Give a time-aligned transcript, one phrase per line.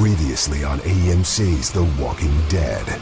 [0.00, 2.98] Previously on AMC's The Walking Dead.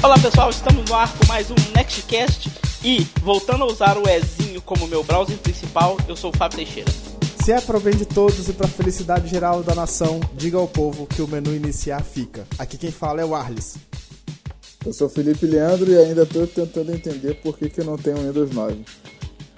[0.00, 2.48] Olá pessoal, estamos no ar com mais um Nextcast
[2.84, 6.92] e voltando a usar o Ezinho como meu browser principal, eu sou o Fábio Teixeira.
[7.42, 10.58] Se é para o bem de todos e para a felicidade geral da nação, diga
[10.58, 12.46] ao povo que o menu iniciar fica.
[12.56, 13.78] Aqui quem fala é o Arles.
[14.86, 18.18] Eu sou Felipe Leandro e ainda estou tentando entender por que, que eu não tenho
[18.18, 18.84] Windows 9.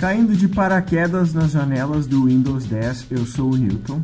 [0.03, 4.03] Caindo de paraquedas nas janelas do Windows 10, eu sou o Newton.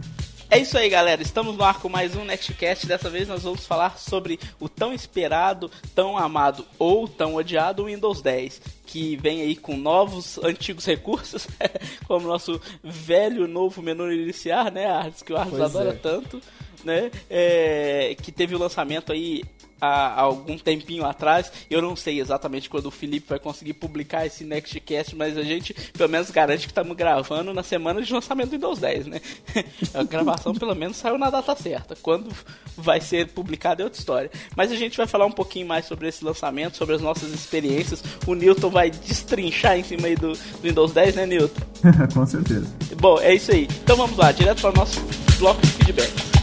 [0.49, 1.21] É isso aí, galera.
[1.21, 2.87] Estamos no ar com mais um Nextcast.
[2.87, 8.23] Dessa vez nós vamos falar sobre o tão esperado, tão amado ou tão odiado Windows
[8.23, 11.49] 10, que vem aí com novos, antigos recursos,
[12.07, 15.95] como o nosso velho, novo menu iniciar, né, Arles, que o Arles adora é.
[15.95, 16.41] tanto,
[16.85, 19.43] né, é, que teve o lançamento aí
[19.81, 21.51] há algum tempinho atrás.
[21.71, 25.75] Eu não sei exatamente quando o Felipe vai conseguir publicar esse Nextcast, mas a gente
[25.93, 29.21] pelo menos garante que estamos gravando na semana de lançamento do Windows 10, né?
[29.95, 31.97] A gravação pelo menos saiu na data certa.
[31.97, 32.31] Quando
[32.77, 34.31] vai ser publicado é outra história.
[34.57, 38.03] Mas a gente vai falar um pouquinho mais sobre esse lançamento, sobre as nossas experiências.
[38.27, 41.61] O Newton vai destrinchar em cima aí do, do Windows 10, né, Newton?
[42.15, 42.67] Com certeza.
[43.01, 43.69] Bom, é isso aí.
[43.83, 45.01] Então vamos lá, direto para o nosso
[45.39, 46.38] bloco de feedback.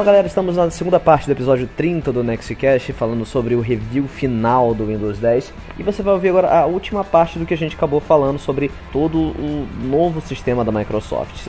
[0.00, 4.08] Fala galera, estamos na segunda parte do episódio 30 do Nextcast, falando sobre o review
[4.08, 5.52] final do Windows 10.
[5.78, 8.70] E você vai ouvir agora a última parte do que a gente acabou falando sobre
[8.94, 11.48] todo o novo sistema da Microsoft.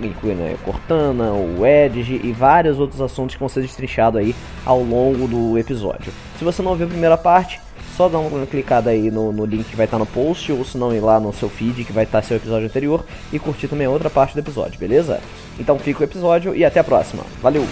[0.00, 4.32] Incluindo a Cortana, o Edge e vários outros assuntos que vão ser destrinchados aí
[4.64, 6.12] ao longo do episódio.
[6.38, 7.60] Se você não ouviu a primeira parte,
[7.98, 10.78] só dá uma clicada aí no, no link que vai estar no post, ou se
[10.78, 13.88] não ir lá no seu feed que vai estar seu episódio anterior e curtir também
[13.88, 15.20] outra parte do episódio, beleza?
[15.58, 17.24] Então fica o episódio e até a próxima.
[17.42, 17.66] Valeu!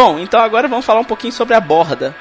[0.00, 2.16] Bom, então agora vamos falar um pouquinho sobre a borda.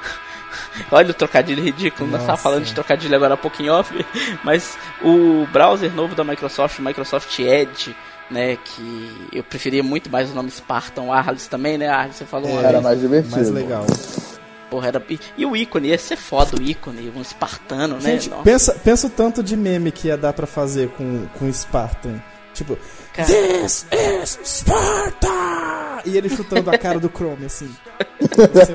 [0.90, 3.94] Olha o trocadilho ridículo, nós estávamos falando de trocadilho agora há pouquinho off,
[4.42, 7.94] mas o browser novo da Microsoft, o Microsoft Edge,
[8.30, 12.50] né, que eu preferia muito mais o nome Spartan, Arles também, né, Arles, você falou
[12.50, 12.82] uma Era vez.
[12.82, 13.36] mais divertido.
[13.36, 13.86] Mais legal.
[14.70, 15.02] Porra, era...
[15.36, 18.12] e- o ícone, ia ser foda o ícone, um espartano, né?
[18.12, 21.52] Gente, Nossa, pensa, pensa o tanto de meme que ia dar pra fazer com, com
[21.52, 22.22] Spartan.
[22.54, 22.78] Tipo,
[23.12, 23.28] cara.
[23.28, 26.02] This is Sparta!
[26.04, 27.74] E ele chutando a cara do Chrome, assim.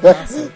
[0.01, 0.51] Massa.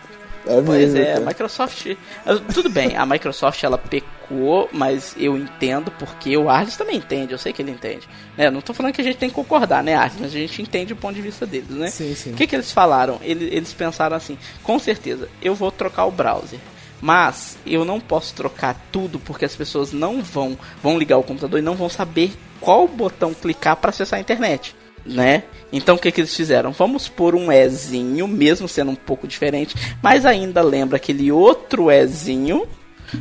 [0.48, 1.20] É Pois é, a.
[1.20, 1.96] Microsoft.
[2.26, 7.34] ah, Tudo bem, a Microsoft ela pecou, mas eu entendo porque o Arles também entende,
[7.34, 8.08] eu sei que ele entende.
[8.38, 8.50] Né?
[8.50, 10.18] Não tô falando que a gente tem que concordar, né, Arles?
[10.20, 11.90] Mas a gente entende o ponto de vista deles, né?
[11.90, 12.32] Sim, sim.
[12.32, 13.20] O que, que eles falaram?
[13.22, 16.60] Eles, eles pensaram assim: com certeza, eu vou trocar o browser.
[17.02, 21.60] Mas eu não posso trocar tudo porque as pessoas não vão vão ligar o computador
[21.60, 25.44] e não vão saber qual botão clicar para acessar a internet, né?
[25.72, 26.72] Então o que, que eles fizeram?
[26.72, 32.68] Vamos pôr um Ezinho, mesmo sendo um pouco diferente, mas ainda lembra aquele outro Ezinho,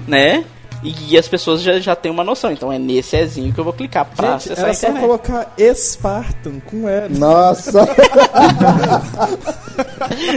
[0.07, 0.45] né?
[0.83, 2.53] E as pessoas já, já têm uma noção.
[2.53, 5.07] Então é nesse Ezinho que eu vou clicar para Gente, acessar era a só internet.
[5.07, 7.09] colocar Spartan com E.
[7.11, 7.85] Nossa!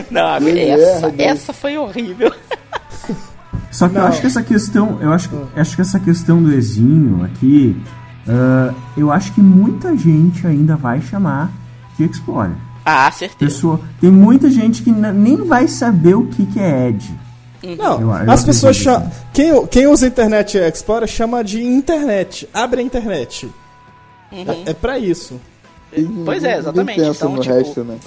[0.09, 1.13] Não, essa, merda.
[1.23, 2.33] essa foi horrível.
[3.71, 4.07] Só que eu Não.
[4.09, 7.75] acho que essa questão, eu acho, acho que essa questão do Ezinho aqui,
[8.27, 11.49] ah, eu acho que muita gente ainda vai chamar
[11.97, 12.51] de Explorer.
[12.85, 13.37] Ah, certeza.
[13.39, 17.13] Pessoa, tem muita gente que nem vai saber o que, que é Edge.
[17.77, 19.09] Não, Eu- eu as pessoas chamam.
[19.31, 22.49] Quem, quem usa Internet Explorer chama de internet.
[22.53, 23.47] Abre a internet.
[24.31, 25.39] É, é pra isso.
[26.25, 27.01] Pois é, exatamente.
[27.01, 27.97] Então, no tipo, resto, né?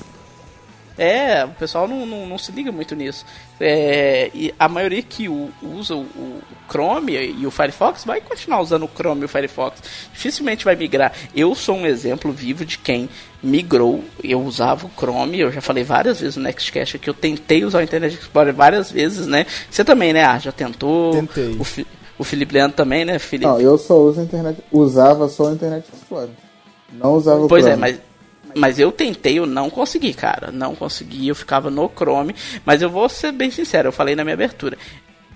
[0.97, 3.25] É, o pessoal não, não, não se liga muito nisso.
[3.61, 8.61] É, e a maioria que u- usa o, o Chrome e o Firefox vai continuar
[8.61, 9.83] usando o Chrome e o Firefox.
[10.13, 11.13] Dificilmente vai migrar.
[11.35, 13.09] Eu sou um exemplo vivo de quem
[13.43, 14.05] migrou.
[14.23, 17.79] Eu usava o Chrome, eu já falei várias vezes no Nextcast que eu tentei usar
[17.81, 19.47] o Internet Explorer várias vezes, né?
[19.71, 20.25] Você também, né?
[20.25, 21.13] Ah, já tentou.
[21.13, 21.57] Tentei.
[21.59, 21.87] O, Fi-
[22.17, 23.47] o Felipe Leandro também, né, Felipe?
[23.51, 24.61] Não, eu só uso a internet.
[24.71, 26.31] Usava só a Internet Explorer.
[26.93, 27.81] Não usava o Pois é, Chrome.
[27.81, 28.01] mas,
[28.55, 30.51] Mas eu tentei, eu não consegui, cara.
[30.51, 32.35] Não consegui, eu ficava no Chrome.
[32.65, 34.79] Mas eu vou ser bem sincero, eu falei na minha abertura.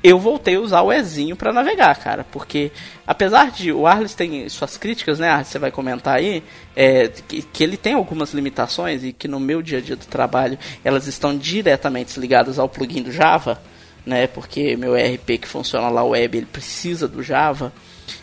[0.03, 2.25] Eu voltei a usar o Ezinho para navegar, cara.
[2.31, 2.71] Porque,
[3.05, 3.73] apesar de.
[3.73, 5.49] O Arles tem suas críticas, né, Arles?
[5.49, 6.43] Você vai comentar aí.
[6.77, 10.07] É, que, que ele tem algumas limitações e que no meu dia a dia do
[10.07, 13.61] trabalho elas estão diretamente ligadas ao plugin do Java.
[14.07, 17.73] Né, porque meu ERP que funciona lá web ele precisa do Java.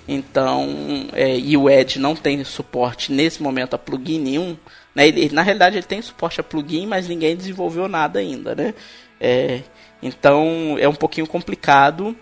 [0.07, 4.57] Então, é, e o Edge não tem suporte nesse momento a plugin nenhum.
[4.95, 5.07] Né?
[5.07, 8.73] Ele, na realidade, ele tem suporte a plugin, mas ninguém desenvolveu nada ainda, né?
[9.19, 9.61] É,
[10.01, 12.15] então, é um pouquinho complicado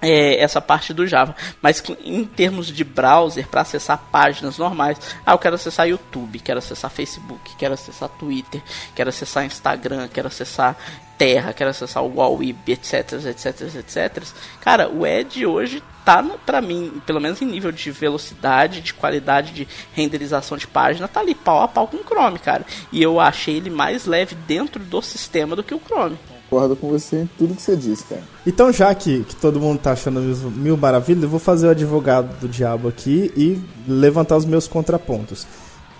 [0.00, 1.34] é, essa parte do Java.
[1.60, 6.58] Mas em termos de browser, para acessar páginas normais, ah, eu quero acessar YouTube, quero
[6.58, 8.62] acessar Facebook, quero acessar Twitter,
[8.94, 10.76] quero acessar Instagram, quero acessar
[11.18, 14.22] Terra, quero acessar o Huawei, etc, etc, etc.
[14.60, 19.52] Cara, o Edge hoje tá para mim, pelo menos em nível de velocidade, de qualidade
[19.52, 22.64] de renderização de página, tá ali pau a pau com o Chrome, cara.
[22.92, 26.16] E eu achei ele mais leve dentro do sistema do que o Chrome.
[26.48, 28.22] Concordo com você em tudo que você disse, cara.
[28.46, 31.70] Então, já que, que todo mundo tá achando mil, mil maravilhas, eu vou fazer o
[31.70, 35.46] advogado do diabo aqui e levantar os meus contrapontos.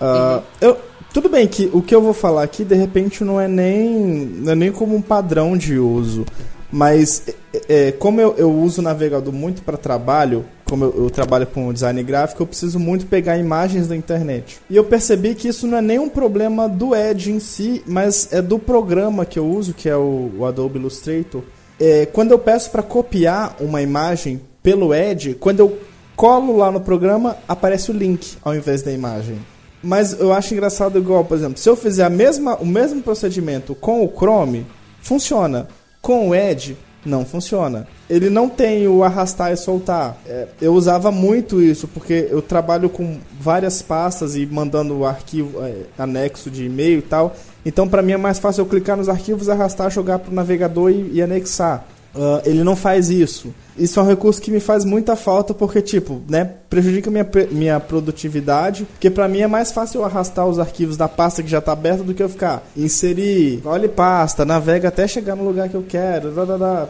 [0.01, 0.43] Uh, uhum.
[0.61, 0.81] eu,
[1.13, 4.53] tudo bem que o que eu vou falar aqui, de repente, não é nem, não
[4.53, 6.25] é nem como um padrão de uso.
[6.71, 7.23] Mas
[7.69, 11.73] é, como eu, eu uso o navegador muito para trabalho, como eu, eu, trabalho com
[11.73, 14.61] design gráfico, eu preciso muito pegar imagens da internet.
[14.69, 18.29] E eu percebi que isso não é nem um problema do Edge em si, mas
[18.33, 21.43] é do programa que eu uso, que é o, o Adobe Illustrator.
[21.81, 25.79] É, quando eu peço para copiar uma imagem pelo Edge, quando eu
[26.15, 29.39] colo lá no programa, aparece o link ao invés da imagem.
[29.83, 33.75] Mas eu acho engraçado igual, por exemplo, se eu fizer a mesma, o mesmo procedimento
[33.75, 34.67] com o Chrome,
[35.01, 35.69] funciona.
[36.03, 37.87] Com o Edge, não funciona.
[38.09, 40.17] Ele não tem o arrastar e soltar.
[40.27, 45.63] É, eu usava muito isso, porque eu trabalho com várias pastas e mandando o arquivo
[45.63, 47.35] é, anexo de e-mail e tal.
[47.65, 50.91] Então, para mim é mais fácil eu clicar nos arquivos, arrastar, jogar para o navegador
[50.91, 51.87] e, e anexar.
[52.19, 53.55] Uh, ele não faz isso.
[53.77, 57.79] Isso é um recurso que me faz muita falta porque, tipo, né, prejudica minha, minha
[57.79, 58.85] produtividade.
[58.85, 61.71] Porque para mim é mais fácil eu arrastar os arquivos da pasta que já está
[61.71, 65.85] aberta do que eu ficar inserir, olhe pasta, navega até chegar no lugar que eu
[65.89, 66.33] quero,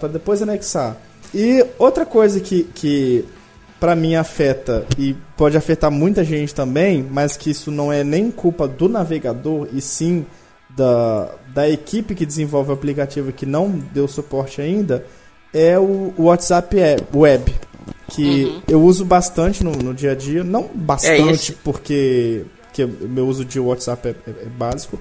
[0.01, 0.97] para depois anexar.
[1.35, 3.23] E outra coisa que, que
[3.79, 8.31] para mim afeta e pode afetar muita gente também, mas que isso não é nem
[8.31, 10.25] culpa do navegador e sim
[10.75, 15.05] da, da equipe que desenvolve o aplicativo que não deu suporte ainda
[15.53, 16.77] é o, WhatsApp
[17.15, 17.55] Web.
[18.11, 18.63] Que uhum.
[18.67, 20.43] eu uso bastante no, no, dia a dia.
[20.43, 24.99] Não bastante, é porque, porque meu uso de WhatsApp é, é, é básico.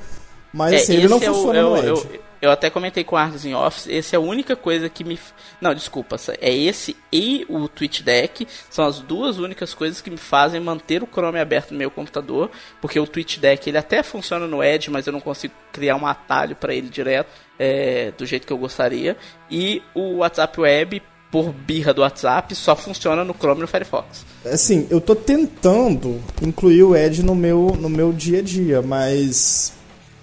[0.53, 1.87] Mas é, assim, ele não é funciona o, no Edge.
[1.87, 5.03] Eu, eu até comentei com o Arthur em Office, esse é a única coisa que
[5.03, 5.19] me.
[5.59, 10.17] Não, desculpa, é esse e o Twitch Deck são as duas únicas coisas que me
[10.17, 14.45] fazem manter o Chrome aberto no meu computador, porque o Twitch Deck ele até funciona
[14.45, 18.45] no Edge, mas eu não consigo criar um atalho para ele direto é, do jeito
[18.45, 19.17] que eu gostaria.
[19.49, 21.01] E o WhatsApp Web
[21.31, 24.25] por birra do WhatsApp, só funciona no Chrome e no Firefox.
[24.45, 29.73] Assim, eu tô tentando incluir o Edge no meu, no meu dia a dia, mas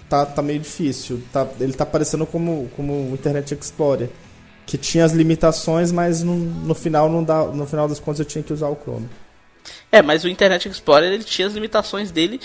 [0.09, 1.21] tá, tá meio difícil.
[1.31, 4.09] Tá, ele tá aparecendo como, como o Internet Explorer.
[4.65, 8.25] Que tinha as limitações, mas no, no, final não dá, no final das contas eu
[8.25, 9.07] tinha que usar o Chrome.
[9.91, 12.41] É, mas o Internet Explorer ele tinha as limitações dele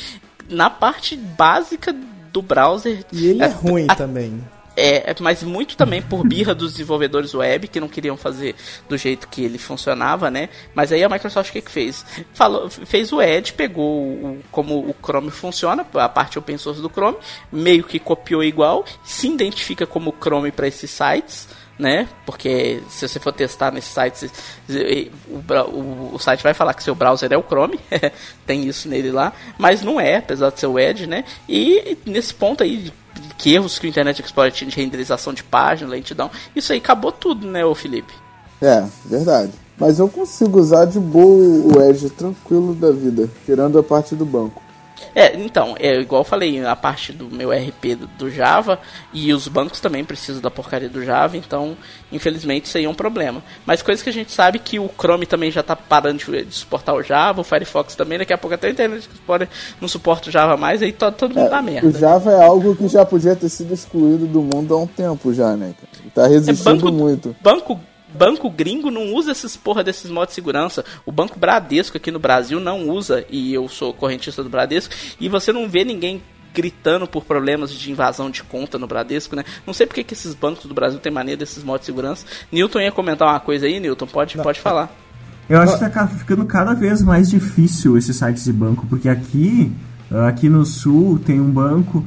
[0.51, 1.97] na parte básica
[2.31, 3.07] do browser.
[3.11, 4.39] E ele é, é ruim a, também.
[4.81, 8.55] É, mas muito também por birra dos desenvolvedores web que não queriam fazer
[8.89, 10.49] do jeito que ele funcionava, né?
[10.75, 12.05] Mas aí a Microsoft o que, que fez?
[12.33, 16.89] Falou, fez o Edge, pegou o, como o Chrome funciona, a parte open source do
[16.89, 17.19] Chrome,
[17.53, 21.49] meio que copiou igual, se identifica como Chrome para esses sites
[21.81, 22.07] né?
[22.27, 24.31] Porque se você for testar nesses sites,
[25.27, 27.81] o, o, o, site vai falar que seu browser é o Chrome,
[28.47, 31.25] tem isso nele lá, mas não é, apesar de ser o Edge, né?
[31.49, 32.93] E nesse ponto aí
[33.37, 37.11] que erros que o Internet Explorer tinha de renderização de página, lentidão, isso aí acabou
[37.13, 38.13] tudo, né, ô Felipe?
[38.61, 39.53] É, verdade.
[39.79, 44.27] Mas eu consigo usar de boa o Edge tranquilo da vida, tirando a parte do
[44.27, 44.63] banco.
[45.15, 48.79] É, então, é igual eu falei, a parte do meu RP do, do, Java
[49.13, 51.77] e os bancos também precisam da porcaria do Java, então,
[52.13, 53.43] infelizmente, isso aí é um problema.
[53.67, 56.55] Mas coisa que a gente sabe que o Chrome também já está parando de, de,
[56.55, 59.49] suportar o Java, o Firefox também, daqui a pouco até a Internet Explorer
[59.81, 61.89] não suporta o Java mais, aí todo, todo mundo é, dá merda.
[61.89, 65.33] O Java é algo que já podia ter sido excluído do mundo há um tempo
[65.33, 65.75] já, né?
[66.15, 67.37] Tá resistindo é, banco, muito.
[67.41, 67.81] Banco
[68.15, 70.85] banco gringo não usa esses porra desses modos de segurança.
[71.05, 75.29] O banco Bradesco aqui no Brasil não usa, e eu sou correntista do Bradesco, e
[75.29, 79.45] você não vê ninguém gritando por problemas de invasão de conta no Bradesco, né?
[79.67, 82.27] Não sei porque que esses bancos do Brasil têm mania desses modos de segurança.
[82.51, 84.91] Newton ia comentar uma coisa aí, Newton, pode, pode falar.
[85.49, 89.73] Eu acho que tá ficando cada vez mais difícil esses sites de banco, porque aqui
[90.29, 92.05] aqui no sul tem um banco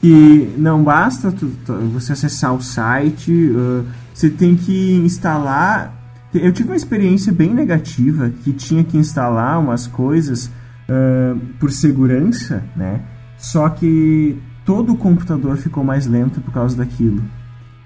[0.00, 3.84] que não basta tu, tu, você acessar o site, uh,
[4.16, 5.94] você tem que instalar.
[6.32, 10.50] Eu tive uma experiência bem negativa que tinha que instalar umas coisas
[10.88, 13.02] uh, por segurança, né?
[13.36, 17.22] Só que todo o computador ficou mais lento por causa daquilo.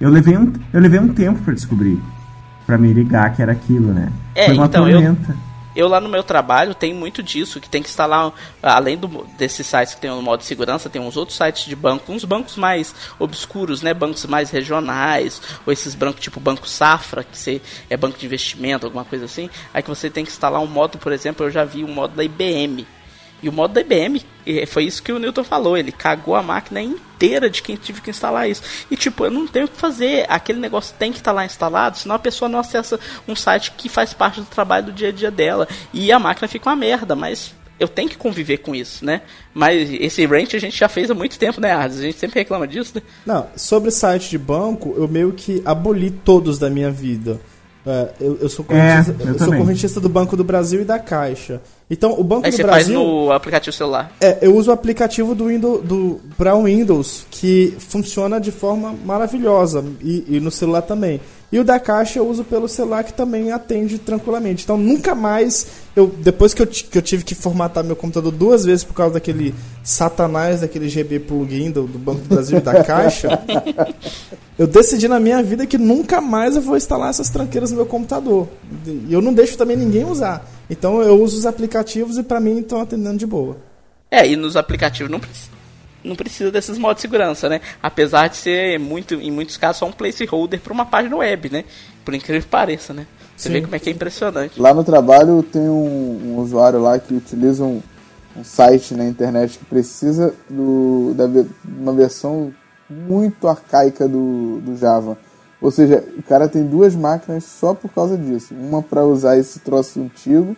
[0.01, 2.01] Eu levei um, eu levei um tempo para descobrir,
[2.65, 4.09] para me ligar que era aquilo, né?
[4.37, 5.33] É, Foi uma então tormenta.
[5.33, 9.09] Eu eu lá no meu trabalho tem muito disso, que tem que instalar, além do,
[9.39, 12.25] desses sites que tem o modo de segurança, tem uns outros sites de banco, uns
[12.25, 13.95] bancos mais obscuros, né?
[13.95, 18.87] Bancos mais regionais, ou esses bancos tipo Banco Safra, que você, é banco de investimento,
[18.87, 19.49] alguma coisa assim.
[19.73, 22.15] Aí que você tem que instalar um modo, por exemplo, eu já vi um modo
[22.15, 22.87] da IBM
[23.43, 24.23] e o modo da IBM,
[24.67, 28.11] foi isso que o Newton falou, ele cagou a máquina inteira de quem tive que
[28.11, 28.63] instalar isso.
[28.91, 31.99] E tipo, eu não tenho o que fazer, aquele negócio tem que estar lá instalado,
[31.99, 35.13] senão a pessoa não acessa um site que faz parte do trabalho do dia a
[35.13, 35.69] dia dela.
[35.93, 39.23] E a máquina fica uma merda, mas eu tenho que conviver com isso, né?
[39.55, 41.99] Mas esse rant a gente já fez há muito tempo, né, Ardes?
[41.99, 43.03] A gente sempre reclama disso, né?
[43.25, 47.41] Não, sobre site de banco, eu meio que aboli todos da minha vida.
[47.87, 50.85] É, eu, eu, sou correntista, é, eu, eu sou correntista do Banco do Brasil e
[50.85, 51.61] da Caixa.
[51.91, 52.95] Então, o Banco Aí do você Brasil.
[52.95, 54.13] faz no aplicativo celular.
[54.21, 59.85] É, eu uso o aplicativo do Windows, do para Windows, que funciona de forma maravilhosa
[60.03, 61.21] e, e no celular também.
[61.53, 64.63] E o da Caixa eu uso pelo celular que também atende tranquilamente.
[64.63, 68.65] Então nunca mais, eu depois que eu, que eu tive que formatar meu computador duas
[68.65, 72.83] vezes por causa daquele satanás, daquele GB plugin do, do Banco do Brasil e da
[72.85, 73.43] Caixa,
[74.59, 77.87] eu decidi na minha vida que nunca mais eu vou instalar essas tranqueiras no meu
[77.87, 78.49] computador.
[78.87, 80.49] E eu não deixo também ninguém usar.
[80.69, 83.57] Então eu uso os aplicativos e para mim estão atendendo de boa.
[84.11, 85.61] É, e nos aplicativos não precisa
[86.03, 87.61] não precisa desses modos de segurança, né?
[87.83, 91.65] Apesar de ser muito, em muitos casos só um placeholder para uma página web, né?
[92.05, 93.07] Por incrível que pareça, né?
[93.41, 93.55] Você Sim.
[93.55, 94.61] vê como é que é impressionante.
[94.61, 97.81] Lá no trabalho tem um, um usuário lá que utiliza um,
[98.37, 101.25] um, site na internet que precisa do, da,
[101.65, 102.53] uma versão
[102.89, 105.17] muito arcaica do, do Java.
[105.59, 108.55] Ou seja, o cara tem duas máquinas só por causa disso.
[108.55, 110.55] Uma para usar esse troço antigo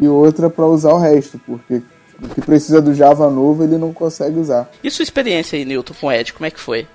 [0.00, 1.82] e outra para usar o resto, porque
[2.22, 4.70] o que precisa do Java novo ele não consegue usar.
[4.82, 6.86] E sua experiência aí, Newton, com o Edge, como é que foi?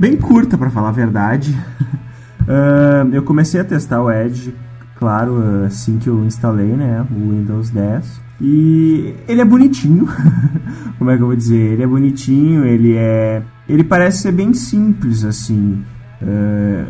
[0.00, 1.54] Bem curta, para falar a verdade.
[2.48, 4.54] uh, eu comecei a testar o Edge,
[4.96, 8.28] claro, assim que eu instalei, né, o Windows 10.
[8.40, 10.08] E ele é bonitinho.
[10.98, 11.72] como é que eu vou dizer?
[11.72, 13.42] Ele é bonitinho, ele é.
[13.68, 15.82] Ele parece ser bem simples, assim.
[16.22, 16.86] Uh,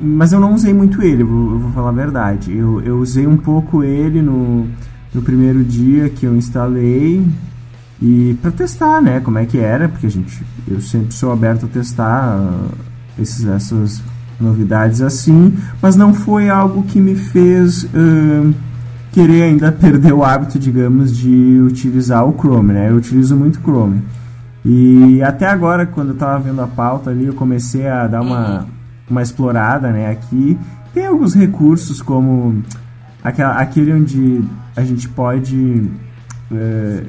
[0.00, 2.56] mas eu não usei muito ele, eu vou, falar a verdade.
[2.56, 4.68] Eu, eu usei um pouco ele no
[5.12, 7.26] no primeiro dia que eu instalei
[8.00, 11.66] e para testar, né, como é que era, porque a gente, eu sempre sou aberto
[11.66, 12.70] a testar uh,
[13.18, 14.02] esses, essas
[14.40, 18.54] novidades assim, mas não foi algo que me fez uh,
[19.12, 22.90] querer ainda perder o hábito, digamos, de utilizar o Chrome, né?
[22.90, 24.02] Eu utilizo muito Chrome.
[24.64, 28.66] E até agora, quando eu estava vendo a pauta ali, eu comecei a dar uma,
[29.08, 30.58] uma explorada, né, aqui.
[30.92, 32.62] Tem alguns recursos como
[33.24, 34.44] aquela, aquele onde
[34.76, 35.88] a gente pode
[36.52, 37.04] é,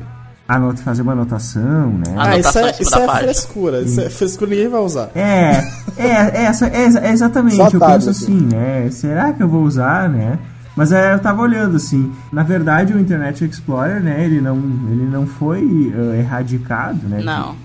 [0.48, 2.16] anota, fazer uma anotação, né?
[2.18, 3.82] Ah, isso é, isso é frescura.
[3.82, 5.10] Isso é frescura ninguém vai usar.
[5.16, 5.64] É,
[5.98, 7.56] é, é, é, é exatamente.
[7.56, 8.90] Só eu penso assim, né?
[8.92, 10.40] Será que eu vou usar, né?
[10.76, 14.56] Mas é, eu tava olhando assim, na verdade o Internet Explorer, né, ele não,
[14.90, 17.22] ele não foi uh, erradicado, né?
[17.22, 17.56] Não.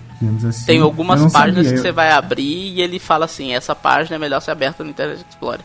[0.49, 0.66] Assim.
[0.66, 1.73] Tem algumas páginas sabia.
[1.73, 4.90] que você vai abrir e ele fala assim, essa página é melhor ser aberta no
[4.90, 5.61] Internet Explorer.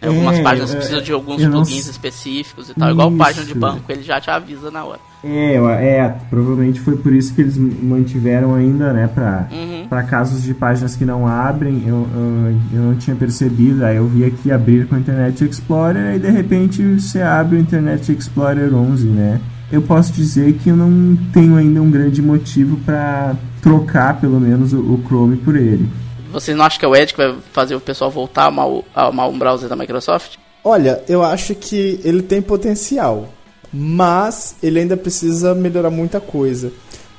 [0.00, 1.90] É, algumas páginas é, precisam de alguns plugins não...
[1.90, 2.88] específicos e tal.
[2.88, 2.94] Isso.
[2.94, 5.00] Igual página de banco, ele já te avisa na hora.
[5.28, 9.86] É, é, provavelmente foi por isso que eles mantiveram ainda, né, pra, uhum.
[9.88, 14.06] Pra casos de páginas que não abrem, eu, eu, eu, não tinha percebido, aí eu
[14.06, 18.72] vi aqui abrir com o Internet Explorer e de repente você abre o Internet Explorer
[18.72, 19.40] 11, né.
[19.70, 24.72] Eu posso dizer que eu não tenho ainda um grande motivo para trocar, pelo menos,
[24.72, 25.88] o, o Chrome por ele.
[26.30, 28.68] Vocês não acham que é o Edge que vai fazer o pessoal voltar a amar,
[28.94, 30.36] a amar um browser da Microsoft?
[30.62, 33.32] Olha, eu acho que ele tem potencial,
[33.72, 36.72] mas ele ainda precisa melhorar muita coisa.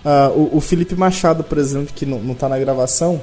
[0.03, 3.21] Uh, o, o, Felipe Machado, por exemplo, que não, está na gravação,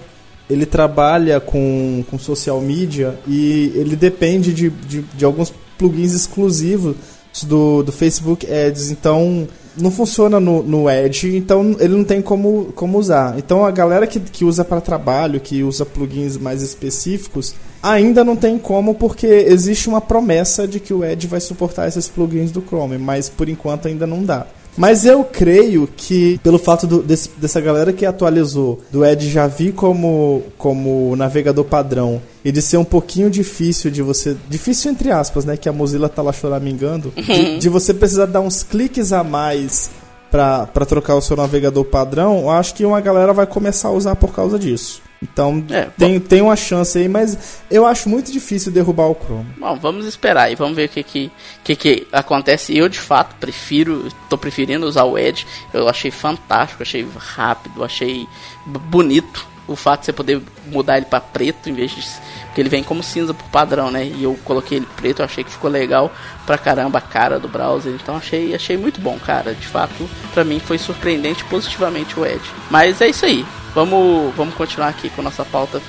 [0.50, 6.96] ele trabalha com, com social media e ele depende de, de, de alguns plugins exclusivos
[7.42, 8.90] do, do Facebook Ads.
[8.90, 13.36] Então, não funciona no, no Edge, então ele não tem como, como usar.
[13.38, 18.36] Então a galera que, que usa para trabalho, que usa plugins mais específicos, ainda não
[18.36, 22.62] tem como porque existe uma promessa de que o Edge vai suportar esses plugins do
[22.62, 24.46] Chrome, mas por enquanto ainda não dá.
[24.76, 29.46] Mas eu creio que, pelo fato do, desse, dessa galera que atualizou do Edge já
[29.46, 34.36] vir como, como navegador padrão e de ser um pouquinho difícil de você.
[34.48, 35.56] Difícil entre aspas, né?
[35.56, 37.12] Que a Mozilla tá lá choramingando.
[37.16, 37.58] De, uhum.
[37.58, 39.90] de você precisar dar uns cliques a mais
[40.30, 44.16] para trocar o seu navegador padrão, eu acho que uma galera vai começar a usar
[44.16, 45.00] por causa disso.
[45.24, 49.46] Então É, tem, tem uma chance aí, mas eu acho muito difícil derrubar o Chrome.
[49.58, 51.32] Bom, vamos esperar e vamos ver o que que,
[51.64, 52.76] que que acontece.
[52.76, 55.46] Eu, de fato, prefiro, tô preferindo usar o Edge.
[55.72, 58.28] Eu achei fantástico, achei rápido, achei
[58.66, 62.02] bonito o fato de você poder mudar ele pra preto em vez de...
[62.46, 64.04] Porque ele vem como cinza por padrão, né?
[64.04, 66.12] E eu coloquei ele preto, eu achei que ficou legal
[66.46, 67.92] pra caramba a cara do browser.
[67.92, 69.54] Então achei, achei muito bom, cara.
[69.54, 72.50] De fato, pra mim foi surpreendente positivamente o Edge.
[72.70, 73.44] Mas é isso aí.
[73.74, 75.82] Vamos, vamos continuar aqui com nossa pauta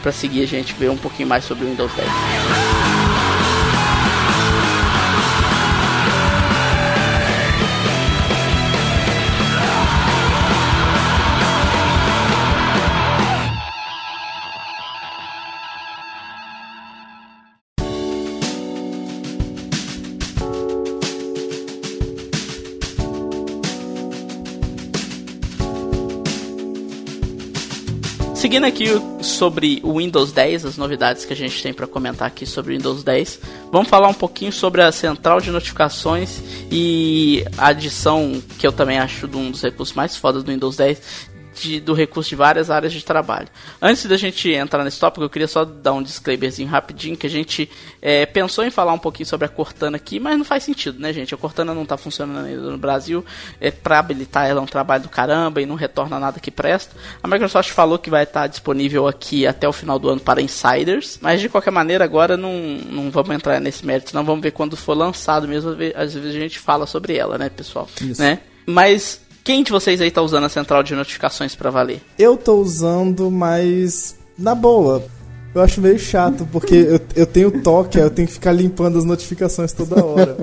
[0.00, 3.01] pra seguir a gente ver um pouquinho mais sobre o Windows 10.
[28.52, 28.84] Seguindo aqui
[29.22, 32.76] sobre o Windows 10, as novidades que a gente tem para comentar aqui sobre o
[32.76, 33.40] Windows 10,
[33.72, 38.98] vamos falar um pouquinho sobre a central de notificações e a adição que eu também
[38.98, 42.70] acho de um dos recursos mais fodas do Windows 10, de- do recurso de várias
[42.70, 43.48] áreas de trabalho.
[43.80, 47.30] Antes da gente entrar nesse tópico, eu queria só dar um disclaimerzinho rapidinho, que a
[47.30, 50.98] gente é, pensou em falar um pouquinho sobre a Cortana aqui, mas não faz sentido,
[50.98, 51.34] né, gente?
[51.34, 53.24] A Cortana não tá funcionando ainda no Brasil,
[53.60, 56.94] é, para habilitar ela é um trabalho do caramba e não retorna nada que presta.
[57.22, 61.18] A Microsoft falou que vai estar disponível aqui até o final do ano para insiders,
[61.20, 64.76] mas de qualquer maneira agora não, não vamos entrar nesse mérito, não vamos ver quando
[64.76, 67.88] for lançado mesmo, às vezes a gente fala sobre ela, né, pessoal?
[68.00, 68.20] Isso.
[68.20, 68.38] Né?
[68.66, 72.00] Mas quem de vocês aí tá usando a central de notificações para valer?
[72.18, 75.04] Eu tô usando, mas na boa.
[75.54, 78.96] Eu acho meio chato, porque eu, eu tenho toque, aí eu tenho que ficar limpando
[78.98, 80.36] as notificações toda hora.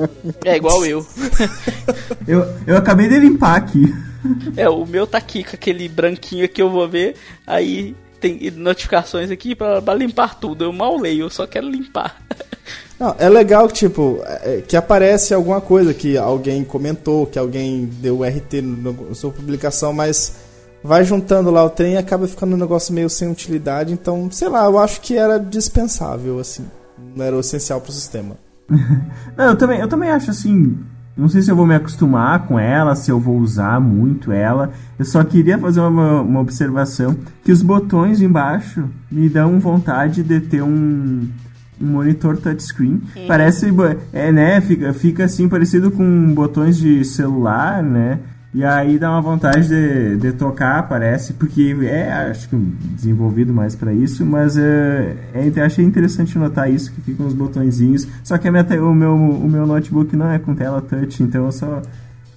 [0.46, 1.06] É igual eu.
[2.27, 3.91] Eu, eu acabei de limpar aqui.
[4.56, 7.15] É, o meu tá aqui com aquele branquinho que eu vou ver,
[7.48, 10.65] aí tem notificações aqui pra limpar tudo.
[10.65, 12.22] Eu mal leio, eu só quero limpar.
[13.00, 17.86] Não, é legal que, tipo, é, que aparece alguma coisa que alguém comentou, que alguém
[17.86, 20.36] deu RT na sua publicação, mas
[20.84, 23.93] vai juntando lá o trem e acaba ficando um negócio meio sem utilidade.
[23.93, 26.65] Então, sei lá, eu acho que era dispensável, assim.
[27.15, 28.36] Não era essencial pro sistema.
[29.38, 30.78] Não, eu também, eu também acho assim.
[31.15, 34.71] Não sei se eu vou me acostumar com ela, se eu vou usar muito ela.
[34.97, 40.39] Eu só queria fazer uma, uma observação que os botões embaixo me dão vontade de
[40.39, 41.28] ter um
[41.80, 43.02] monitor touchscreen.
[43.28, 44.60] Parece, bo- é, né?
[44.62, 48.20] Fica, fica assim parecido com botões de celular, né?
[48.52, 53.76] E aí dá uma vontade de, de tocar, parece, porque é, acho que desenvolvido mais
[53.76, 58.08] pra isso, mas é, é, achei interessante notar isso, que ficam os botõezinhos.
[58.24, 61.46] Só que a minha o, meu, o meu notebook não é com tela touch, então
[61.46, 61.80] eu só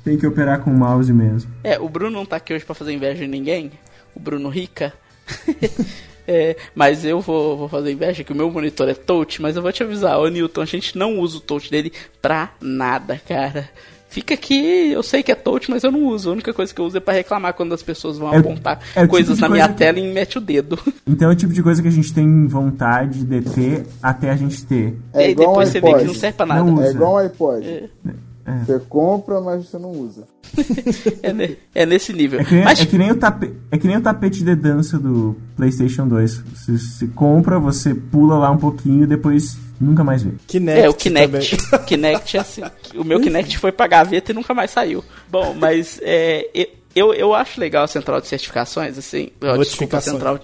[0.05, 1.51] tenho que operar com o mouse mesmo.
[1.65, 3.71] É, o Bruno não tá aqui hoje pra fazer inveja de ninguém.
[4.15, 4.93] O Bruno Rica.
[6.27, 9.63] É, mas eu vou, vou fazer inveja que o meu monitor é touch, mas eu
[9.63, 13.69] vou te avisar, ô Newton, a gente não usa o touch dele pra nada, cara.
[14.09, 16.29] Fica aqui, eu sei que é touch, mas eu não uso.
[16.29, 18.79] A única coisa que eu uso é pra reclamar quando as pessoas vão É- apontar
[18.95, 20.79] é tipo coisas de na coisa minha que- tela e mete o dedo.
[21.09, 24.37] Então é o tipo de coisa que a gente tem vontade de ter até a
[24.37, 24.95] gente ter.
[25.15, 26.07] É e aí igual um depois você vê que iPod.
[26.07, 26.63] não serve pra nada.
[26.71, 27.67] Não É igual um iPod.
[27.67, 27.89] É.
[28.65, 30.27] Você compra, mas você não usa.
[31.23, 32.41] É, ne- é nesse nível.
[32.41, 34.55] É que, nem, Mas é, que nem o tape, é que nem o tapete de
[34.55, 36.37] dança do PlayStation 2.
[36.55, 40.33] Você, você compra, você pula lá um pouquinho e depois nunca mais vê.
[40.47, 41.57] Kinect É, o Kinect.
[41.87, 42.63] Kinect é assim.
[42.97, 45.03] O meu Kinect foi pra gaveta e nunca mais saiu.
[45.31, 46.49] Bom, mas é,
[46.95, 49.31] eu, eu acho legal a central de certificações, assim.
[49.59, 50.41] Desculpa, central,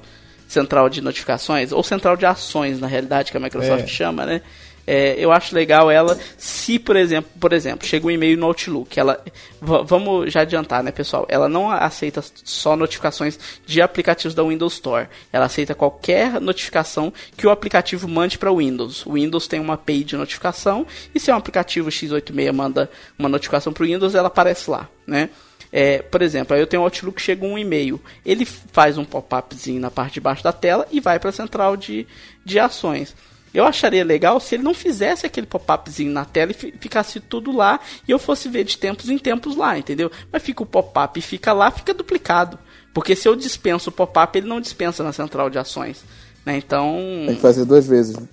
[0.46, 3.86] central de notificações, ou central de ações, na realidade, que a Microsoft É.
[3.86, 4.40] chama, né?
[4.90, 8.98] É, eu acho legal ela, se por exemplo, por exemplo, chega um e-mail no Outlook,
[8.98, 9.22] ela,
[9.60, 11.26] vamos já adiantar, né, pessoal?
[11.28, 15.06] Ela não aceita só notificações de aplicativos da Windows Store.
[15.30, 19.04] Ela aceita qualquer notificação que o aplicativo mande para o Windows.
[19.04, 23.28] O Windows tem uma API de notificação e se é um aplicativo x86 manda uma
[23.28, 25.28] notificação para o Windows, ela aparece lá, né?
[25.70, 28.00] É, por exemplo, eu tenho um Outlook, chega um e-mail.
[28.24, 31.76] Ele faz um pop-upzinho na parte de baixo da tela e vai para a central
[31.76, 32.06] de,
[32.42, 33.14] de ações.
[33.52, 37.50] Eu acharia legal se ele não fizesse aquele pop-upzinho na tela e fi- ficasse tudo
[37.50, 40.10] lá e eu fosse ver de tempos em tempos lá, entendeu?
[40.30, 42.58] Mas fica o pop-up e fica lá, fica duplicado.
[42.92, 46.04] Porque se eu dispenso o pop-up, ele não dispensa na central de ações.
[46.44, 46.56] Né?
[46.58, 46.96] Então.
[47.26, 48.16] Tem que fazer duas vezes.
[48.16, 48.26] né?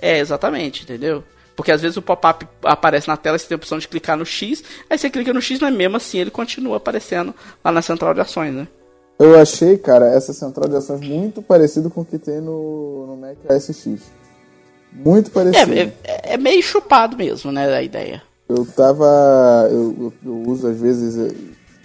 [0.00, 1.22] É, exatamente, entendeu?
[1.54, 4.24] Porque às vezes o pop-up aparece na tela, você tem a opção de clicar no
[4.24, 8.14] X, aí você clica no X, mas mesmo assim ele continua aparecendo lá na central
[8.14, 8.66] de ações, né?
[9.18, 13.16] Eu achei, cara, essa central de ações muito parecido com o que tem no, no
[13.18, 14.00] Mac OS X.
[14.92, 15.72] Muito parecido.
[15.72, 18.22] É, é, é meio chupado mesmo, né, a ideia.
[18.48, 19.68] Eu tava.
[19.70, 21.16] Eu, eu- uso às vezes.
[21.16, 21.34] eh,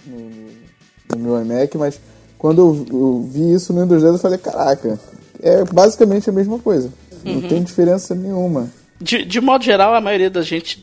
[0.06, 2.00] no, no meu iMac, mas
[2.38, 4.98] quando eu, eu, vi isso no Windows 10 eu falei, caraca,
[5.40, 6.92] é basicamente a mesma coisa.
[7.24, 7.40] Uhum.
[7.40, 8.70] Não tem diferença nenhuma.
[9.00, 10.80] De, de modo geral, a maioria da gente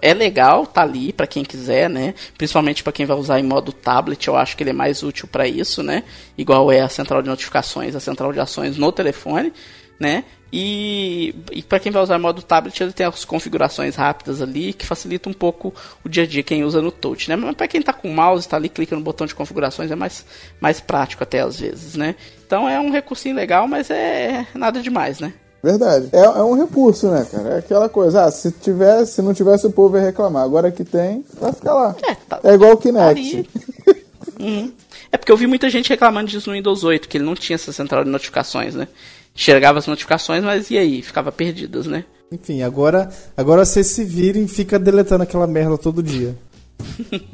[0.00, 2.14] é legal, tá ali para quem quiser, né?
[2.38, 5.28] Principalmente para quem vai usar em modo tablet, eu acho que ele é mais útil
[5.30, 6.04] para isso, né?
[6.38, 9.52] Igual é a central de notificações, a central de ações no telefone,
[10.00, 10.24] né?
[10.52, 14.84] E, e para quem vai usar modo tablet, ele tem as configurações rápidas ali que
[14.84, 15.72] facilita um pouco
[16.04, 17.36] o dia a dia quem usa no touch, né?
[17.36, 19.96] Mas para quem tá com o mouse, tá ali clica no botão de configurações é
[19.96, 20.26] mais
[20.60, 22.14] mais prático até às vezes, né?
[22.46, 25.32] Então é um recursinho legal, mas é nada demais, né?
[25.62, 26.10] Verdade.
[26.12, 27.48] É, é um recurso, né, cara?
[27.50, 30.42] É aquela coisa, ah, se tivesse, se não tivesse o povo ia reclamar.
[30.42, 31.96] Agora que tem, vai ficar lá.
[32.02, 33.48] É, tá, é igual o Kinect.
[34.38, 34.72] uhum.
[35.10, 37.54] É porque eu vi muita gente reclamando disso no Windows 8, que ele não tinha
[37.54, 38.88] essa central de notificações, né?
[39.34, 41.02] Enxergava as notificações, mas e aí?
[41.02, 42.04] Ficava perdidas, né?
[42.30, 46.36] Enfim, agora, agora vocês se virem e fica deletando aquela merda todo dia.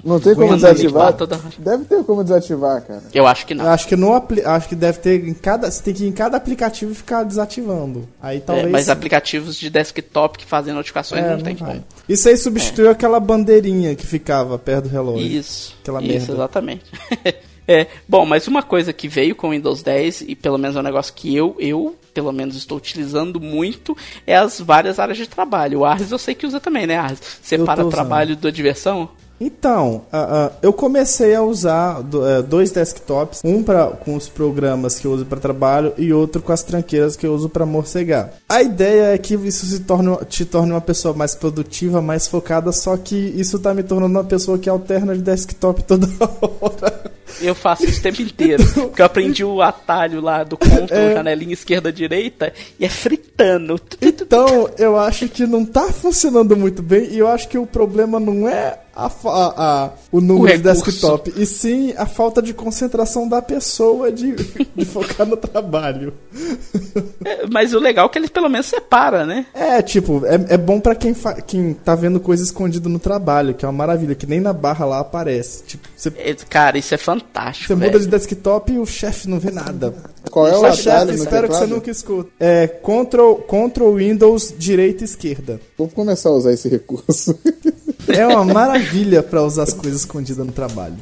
[0.04, 1.12] Não tem como desativar?
[1.14, 1.40] Toda...
[1.58, 3.02] Deve ter como desativar, cara.
[3.14, 3.64] Eu acho que não.
[3.64, 4.12] Eu acho que no
[4.44, 8.08] acho que deve ter em cada, você tem que ir em cada aplicativo ficar desativando.
[8.20, 11.84] Aí talvez é, Mas aplicativos de desktop que fazem notificações é, não, não tem como.
[12.08, 12.92] Isso aí substituiu é.
[12.92, 15.26] aquela bandeirinha que ficava perto do relógio.
[15.26, 15.76] Isso.
[15.82, 16.32] Aquela isso, merda.
[16.32, 16.84] exatamente.
[17.68, 20.80] é, bom, mas uma coisa que veio com o Windows 10 e pelo menos é
[20.80, 25.28] um negócio que eu eu pelo menos estou utilizando muito, é as várias áreas de
[25.28, 25.80] trabalho.
[25.80, 27.20] O Ars eu sei que usa também, né, Ars?
[27.42, 29.08] Separa trabalho da diversão.
[29.40, 34.98] Então, uh, uh, eu comecei a usar uh, dois desktops, um pra, com os programas
[34.98, 38.32] que eu uso para trabalho e outro com as tranqueiras que eu uso para morcegar.
[38.48, 42.72] A ideia é que isso se torne, te torne uma pessoa mais produtiva, mais focada,
[42.72, 46.08] só que isso tá me tornando uma pessoa que alterna de desktop toda
[46.60, 47.18] hora.
[47.40, 48.64] Eu faço isso o tempo inteiro.
[48.74, 51.14] Porque eu aprendi o atalho lá do Ctrl, é...
[51.14, 53.80] janelinha esquerda-direita, e é fritando.
[54.00, 58.18] Então, eu acho que não tá funcionando muito bem, e eu acho que o problema
[58.18, 62.52] não é a, a, a, o número o de desktop, e sim a falta de
[62.52, 64.34] concentração da pessoa de,
[64.74, 66.12] de focar no trabalho.
[67.24, 69.46] É, mas o legal é que ele pelo menos separa, né?
[69.54, 71.14] É, tipo, é, é bom para quem,
[71.46, 74.84] quem tá vendo coisa escondida no trabalho, que é uma maravilha, que nem na barra
[74.84, 75.62] lá aparece.
[75.62, 77.68] Tipo, você, é, Cara, isso é fantástico.
[77.68, 77.92] Você velho.
[77.92, 79.94] muda de desktop e o chefe não vê nada.
[80.28, 82.30] Qual é o atalho chefe, espero que você nunca escute.
[82.38, 85.60] É Ctrl, Ctrl Windows direita e esquerda.
[85.76, 87.38] Vou começar a usar esse recurso.
[88.08, 90.96] É uma maravilha para usar as coisas escondidas no trabalho.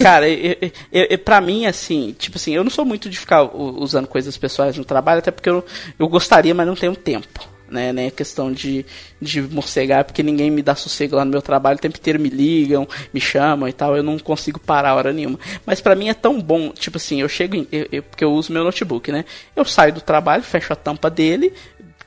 [0.00, 4.36] Cara, eu, pra mim, assim, tipo assim, eu não sou muito de ficar usando coisas
[4.36, 5.64] pessoais no trabalho, até porque eu,
[5.98, 7.56] eu gostaria, mas não tenho tempo.
[7.68, 8.86] Né, né, questão de,
[9.20, 12.28] de morcegar, porque ninguém me dá sossego lá no meu trabalho, o tempo inteiro me
[12.28, 15.36] ligam, me chamam e tal, eu não consigo parar hora nenhuma.
[15.66, 18.32] Mas para mim é tão bom, tipo assim, eu chego, em, eu, eu, porque eu
[18.32, 19.24] uso meu notebook, né?
[19.56, 21.52] Eu saio do trabalho, fecho a tampa dele,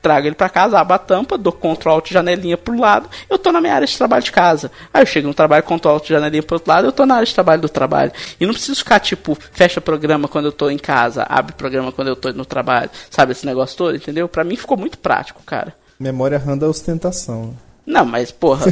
[0.00, 3.52] trago ele para casa, abro a tampa, dou Ctrl Alt janelinha pro lado, eu tô
[3.52, 4.70] na minha área de trabalho de casa.
[4.92, 7.26] Aí eu chego no trabalho, Ctrl Alt janelinha pro outro lado, eu tô na área
[7.26, 8.12] de trabalho do trabalho.
[8.40, 12.08] E não preciso ficar tipo, fecha programa quando eu tô em casa, abre programa quando
[12.08, 12.90] eu tô no trabalho.
[13.10, 14.28] Sabe esse negócio todo, entendeu?
[14.28, 15.74] Para mim ficou muito prático, cara.
[15.98, 17.54] Memória RAM da ostentação.
[17.86, 18.66] Não, mas porra.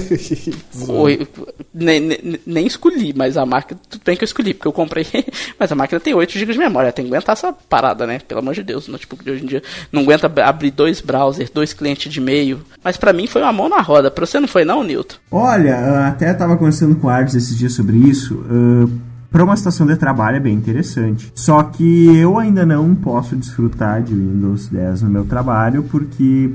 [1.75, 3.81] nem, nem, nem, escolhi, mas a máquina.
[3.88, 5.07] Tudo bem que eu escolhi, porque eu comprei.
[5.59, 6.92] mas a máquina tem 8 GB de memória.
[6.92, 8.21] Tem que aguentar essa parada, né?
[8.27, 8.88] Pelo amor de Deus.
[8.88, 12.61] O notebook de hoje em dia não aguenta abrir dois browsers, dois clientes de e-mail.
[12.83, 14.11] Mas para mim foi uma mão na roda.
[14.11, 15.16] Pra você não foi, não, Newton?
[15.31, 18.35] Olha, até tava conversando com o Ardes esses dias sobre isso.
[18.35, 18.90] Uh,
[19.31, 21.31] para uma estação de trabalho é bem interessante.
[21.35, 26.51] Só que eu ainda não posso desfrutar de Windows 10 no meu trabalho porque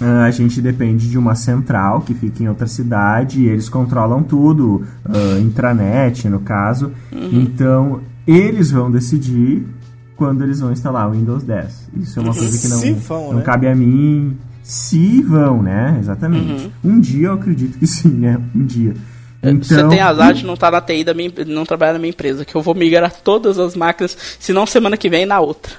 [0.00, 4.86] a gente depende de uma central que fica em outra cidade e eles controlam tudo,
[5.06, 6.92] uh, intranet no caso.
[7.12, 7.28] Uhum.
[7.32, 9.66] Então, eles vão decidir
[10.16, 11.90] quando eles vão instalar o Windows 10.
[11.96, 13.42] Isso é uma coisa que não, vão, não né?
[13.42, 14.36] cabe a mim.
[14.62, 15.96] Se vão, né?
[15.98, 16.70] Exatamente.
[16.84, 16.92] Uhum.
[16.92, 18.40] Um dia eu acredito que sim, né?
[18.54, 18.94] Um dia.
[19.42, 22.10] Então, Você tem azar de não estar na TI da minha, não trabalhar na minha
[22.10, 25.72] empresa, que eu vou migrar todas as máquinas, se não semana que vem, na outra.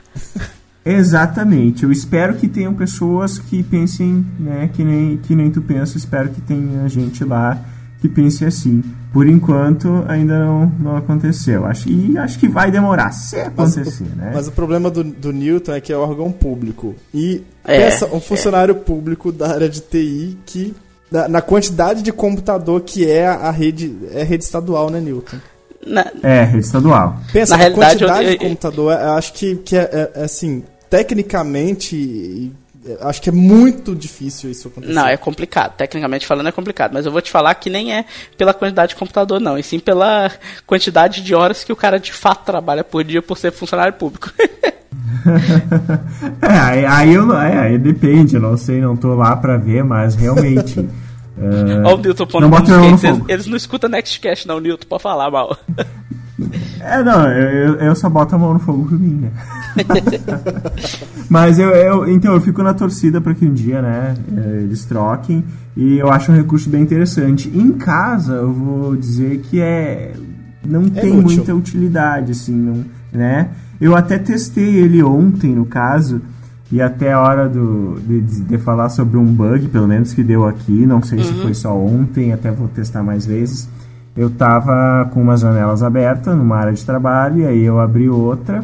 [0.84, 1.84] Exatamente.
[1.84, 5.98] Eu espero que tenham pessoas que pensem, né, que nem, que nem tu pensa.
[5.98, 7.60] Espero que tenha gente lá
[8.02, 8.84] que pense assim.
[9.14, 11.66] Por enquanto, ainda não, não aconteceu.
[11.66, 14.32] Acho, e acho que vai demorar se acontecer, mas, né?
[14.34, 16.96] Mas o problema do, do Newton é que é órgão público.
[17.14, 18.80] E é, pensa um funcionário é.
[18.80, 20.74] público da área de TI que.
[21.12, 23.96] Na, na, quantidade de computador que é a rede.
[24.12, 25.38] É a rede estadual, né, Newton?
[25.86, 26.06] Na...
[26.24, 27.18] É, rede estadual.
[27.34, 28.32] Pensa, na a quantidade eu...
[28.32, 32.52] de computador, eu acho que, que é, é, é assim, tecnicamente,
[33.00, 34.94] acho que é muito difícil isso acontecer.
[34.94, 35.74] Não, é complicado.
[35.78, 36.92] Tecnicamente falando é complicado.
[36.94, 38.04] Mas eu vou te falar que nem é
[38.38, 39.58] pela quantidade de computador, não.
[39.58, 40.30] E sim pela
[40.68, 44.34] quantidade de horas que o cara de fato trabalha por dia por ser funcionário público.
[46.42, 49.86] é, aí, aí, eu, é, aí depende, eu não sei, não tô lá pra ver,
[49.86, 50.82] mas realmente.
[50.82, 52.48] Uh, Ó o Newton pondo.
[52.86, 55.58] Eles, eles não escutam Nextcast, não, Newton, pode falar mal.
[56.80, 59.32] É, não, eu, eu só boto a mão no fogo por mim, né?
[61.30, 64.86] Mas eu, eu, então, eu fico na torcida para que um dia, né, eh, eles
[64.86, 65.44] troquem.
[65.76, 67.50] E eu acho um recurso bem interessante.
[67.50, 70.14] Em casa, eu vou dizer que é.
[70.66, 71.22] Não tem útil.
[71.22, 73.50] muita utilidade, assim, não, né?
[73.80, 76.22] Eu até testei ele ontem, no caso.
[76.72, 80.48] E até a hora do, de, de falar sobre um bug, pelo menos que deu
[80.48, 83.68] aqui, não sei se foi só ontem, até vou testar mais vezes.
[84.16, 88.64] Eu tava com umas janelas abertas numa área de trabalho, e aí eu abri outra,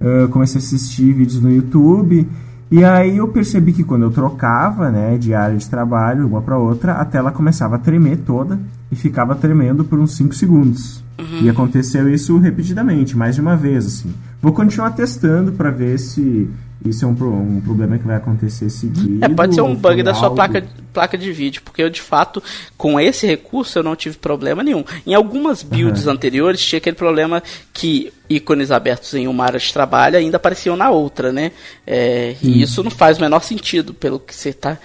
[0.00, 2.26] eu comecei a assistir vídeos no YouTube,
[2.70, 6.58] e aí eu percebi que quando eu trocava, né, de área de trabalho, uma para
[6.58, 8.58] outra, a tela começava a tremer toda
[8.90, 11.02] e ficava tremendo por uns 5 segundos.
[11.42, 14.14] E aconteceu isso repetidamente, mais de uma vez, assim.
[14.40, 16.48] Vou continuar testando para ver se
[16.84, 17.12] isso é um,
[17.56, 19.24] um problema que vai acontecer seguido.
[19.24, 22.00] É, pode ser um bug da sua algo- placa, placa de vídeo, porque eu de
[22.00, 22.42] fato,
[22.76, 24.84] com esse recurso, eu não tive problema nenhum.
[25.06, 30.16] Em algumas builds anteriores, tinha aquele problema que ícones abertos em uma área de trabalho
[30.16, 31.52] ainda apareciam na outra, né?
[31.86, 34.78] É, e isso não faz o menor sentido, pelo que você está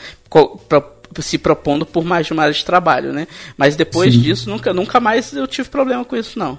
[1.19, 3.27] se propondo por mais de uma área de trabalho, né?
[3.56, 4.21] Mas depois Sim.
[4.21, 6.58] disso, nunca, nunca mais eu tive problema com isso, não.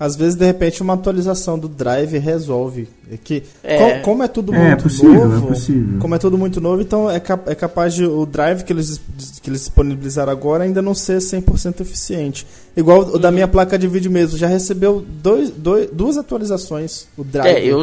[0.00, 2.88] Às vezes, de repente, uma atualização do Drive resolve.
[3.10, 3.98] É que, É.
[3.98, 5.98] co- como é tudo É, muito possível, novo, é possível.
[5.98, 9.00] como é tudo muito novo, então é, cap- é capaz de o Drive que eles,
[9.42, 12.46] que eles disponibilizaram agora ainda não ser 100% eficiente.
[12.76, 13.18] Igual o Uhum.
[13.18, 17.56] da minha placa de vídeo mesmo, já recebeu dois, dois, duas atualizações, o Drive.
[17.56, 17.80] É, eu,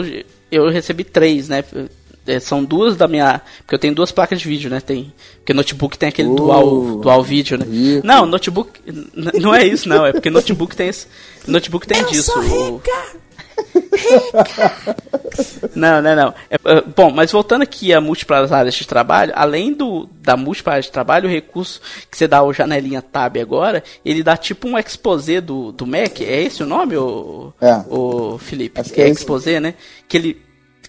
[0.51, 1.63] eu recebi três, né?
[2.28, 3.42] É, são duas da minha.
[3.60, 4.80] Porque eu tenho duas placas de vídeo, né?
[4.80, 5.14] Tem.
[5.38, 7.66] Porque notebook tem aquele Oh, dual, dual vídeo, né?
[7.70, 8.06] rico.
[8.08, 8.80] Não, notebook.
[9.40, 10.06] Não é isso, não.
[10.06, 11.08] É porque notebook tem esse.
[11.48, 12.32] Notebook tem disso.
[12.40, 12.82] o-
[15.76, 16.34] Não, não, não.
[16.50, 20.74] É, é, bom, mas voltando aqui a múltiplas áreas de trabalho, além do da múltipla
[20.74, 24.68] área de trabalho, o recurso que você dá o janelinha tab agora, ele dá tipo
[24.68, 26.22] um exposé do, do Mac.
[26.22, 27.84] É esse o nome, o, É.
[27.90, 28.80] o Felipe?
[28.82, 29.76] Acho que é é exposé, né?
[30.08, 30.42] Que ele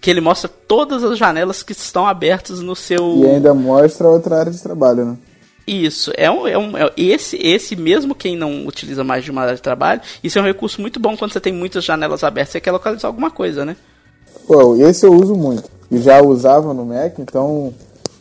[0.07, 4.39] que ele mostra todas as janelas que estão abertas no seu E ainda mostra outra
[4.39, 5.17] área de trabalho, né?
[5.67, 9.43] isso, é um, é um é- esse, esse mesmo quem não utiliza mais de uma
[9.43, 12.53] área de trabalho, isso é um recurso muito bom quando você tem muitas janelas abertas,
[12.53, 13.75] você quer localizar alguma coisa, né?
[14.47, 15.69] Pô, esse eu uso muito.
[15.91, 17.75] E já usava no Mac, então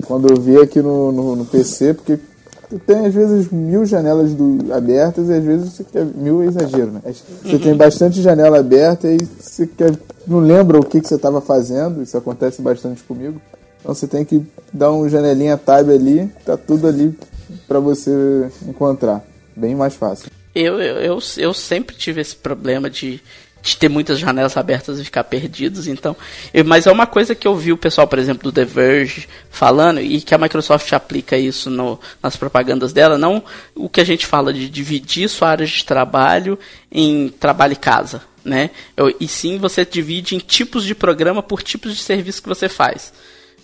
[0.08, 2.18] quando eu vi aqui no, no, no PC, porque
[2.76, 6.06] tu tem às vezes mil janelas do, abertas e às vezes você quer.
[6.06, 7.02] Mil é exagero, né?
[7.06, 11.40] Você tem bastante janela aberta e você quer, não lembra o que, que você estava
[11.40, 13.42] fazendo, isso acontece bastante comigo.
[13.80, 17.18] Então você tem que dar um janelinha tab ali, tá tudo ali
[17.66, 19.24] para você encontrar.
[19.56, 20.30] Bem mais fácil.
[20.54, 23.22] Eu, eu, eu, eu sempre tive esse problema de,
[23.66, 26.16] de ter muitas janelas abertas e ficar perdidos, então.
[26.54, 29.28] eu- mas é uma coisa que eu vi o pessoal, por exemplo, do The Verge
[29.50, 34.04] falando, e que a Microsoft aplica isso no, nas propagandas dela, não o que a
[34.06, 36.60] gente fala de dividir sua área de trabalho
[36.92, 38.22] em trabalho e casa.
[38.46, 38.70] Né?
[38.96, 42.70] Eu- e sim você divide em tipos de programa por tipos de serviço que você
[42.70, 43.12] faz.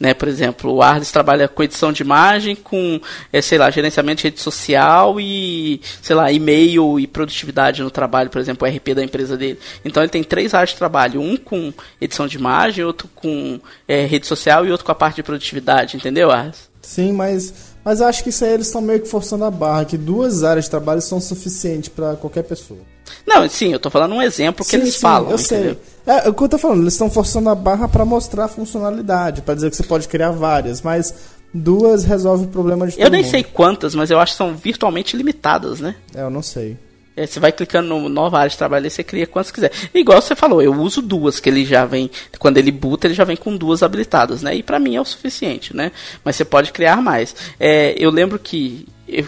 [0.01, 2.99] Né, por exemplo, o Arles trabalha com edição de imagem, com,
[3.31, 8.31] eh, sei lá, gerenciamento de rede social e, sei lá, e-mail e produtividade no trabalho,
[8.31, 9.59] por exemplo, o RP da empresa dele.
[9.85, 14.07] Então ele tem três áreas de trabalho, um com edição de imagem, outro com eh,
[14.07, 16.67] rede social e outro com a parte de produtividade, entendeu, Arles?
[16.81, 17.53] Sim, mas,
[17.85, 20.43] mas eu acho que isso aí eles estão meio que forçando a barra, que duas
[20.43, 22.79] áreas de trabalho são suficientes para qualquer pessoa.
[23.27, 25.75] Não, sim, eu tô falando um exemplo que Sim, eles sim, falam, eu entendeu?
[25.75, 25.90] sei.
[26.05, 28.47] É, é o que eu tô falando, eles estão forçando a barra para mostrar a
[28.47, 31.13] funcionalidade, para dizer que você pode criar várias, mas
[31.53, 33.31] duas resolve o problema de todo Eu nem mundo.
[33.31, 35.95] sei quantas, mas eu acho que são virtualmente limitadas, né?
[36.15, 36.77] É, eu não sei.
[37.15, 39.69] É, você vai clicando no nova área de trabalho e você cria quantas quiser.
[39.93, 42.09] Igual você falou, eu uso duas, que ele já vem,
[42.39, 44.55] quando ele boota, ele já vem com duas habilitadas, né?
[44.55, 45.91] E pra mim é o suficiente, né?
[46.23, 47.35] Mas você pode criar mais.
[47.59, 49.25] É, eu lembro que eu-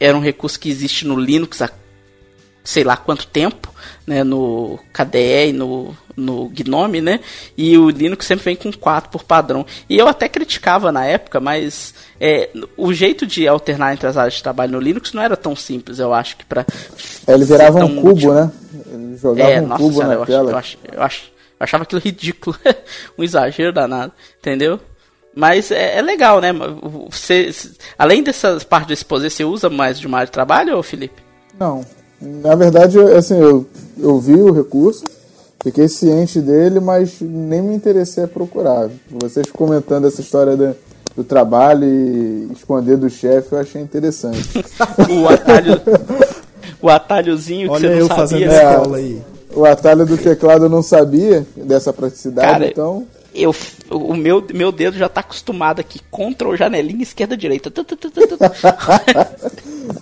[0.00, 1.70] era um recurso que existe no Linux há
[2.64, 3.72] sei lá quanto tempo,
[4.04, 7.20] né, no KDE e no, no Gnome, né,
[7.56, 9.66] e o Linux sempre vem com 4 por padrão.
[9.88, 14.34] E eu até criticava na época, mas é, o jeito de alternar entre as áreas
[14.34, 16.64] de trabalho no Linux não era tão simples, eu acho que para
[17.26, 18.50] É, ele virava um cubo, né?
[18.92, 20.50] Ele jogava é, um nossa cubo senhora, na eu, acho, tela.
[20.50, 21.22] eu, acho, eu, acho,
[21.60, 22.56] eu achava aquilo ridículo.
[23.18, 24.80] um exagero danado, entendeu?
[25.34, 26.50] Mas é, é legal, né?
[27.10, 27.50] Você,
[27.98, 31.22] além dessas partes do exposé, você usa mais de uma área de trabalho, Felipe?
[31.60, 31.84] Não.
[32.18, 35.04] Na verdade, assim, eu, eu vi o recurso,
[35.66, 38.88] fiquei ciente dele, mas nem me interessei a procurar.
[39.10, 40.74] Vocês comentando essa história da-
[41.16, 44.64] do trabalho e esconder do chefe, eu achei interessante.
[45.10, 45.80] O atalho.
[46.80, 48.16] o atalhozinho que Olha você não eu sabia.
[48.16, 48.70] fazendo né?
[48.72, 49.22] escola aí.
[49.54, 53.04] o atalho do teclado eu não sabia dessa praticidade, Cara, então.
[53.34, 53.54] Eu,
[53.90, 56.00] o meu, meu dedo já tá acostumado aqui.
[56.10, 57.70] Ctrl, janelinha, esquerda, direita.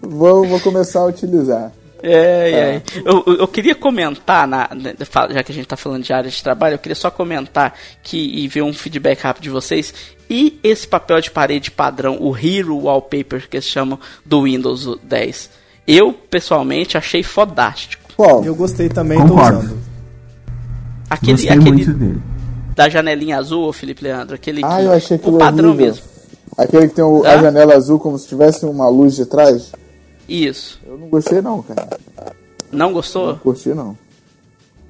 [0.02, 1.72] vou, vou começar a utilizar.
[2.06, 2.82] É, é.
[3.02, 4.68] Eu, eu, queria comentar, na,
[5.30, 8.18] já que a gente tá falando de área de trabalho, eu queria só comentar que,
[8.18, 9.94] e ver um feedback rápido de vocês.
[10.28, 15.50] E esse papel de parede padrão, o Hero Wallpaper, que eles chamam do Windows 10.
[15.86, 18.02] Eu, pessoalmente, achei fodástico.
[18.16, 18.44] Qual?
[18.44, 19.60] Eu gostei também, Concordo.
[19.60, 19.78] tô usando.
[21.08, 22.22] Aquele, gostei aquele muito dele.
[22.76, 25.86] Da janelinha azul, Felipe Leandro, aquele ah, eu achei que o padrão horrível.
[25.86, 26.04] mesmo.
[26.56, 29.72] Aquele que tem o, a janela azul como se tivesse uma luz de trás?
[30.28, 30.80] Isso.
[30.86, 31.88] Eu não gostei não, cara.
[32.72, 33.28] Não gostou?
[33.28, 33.96] Não curti não.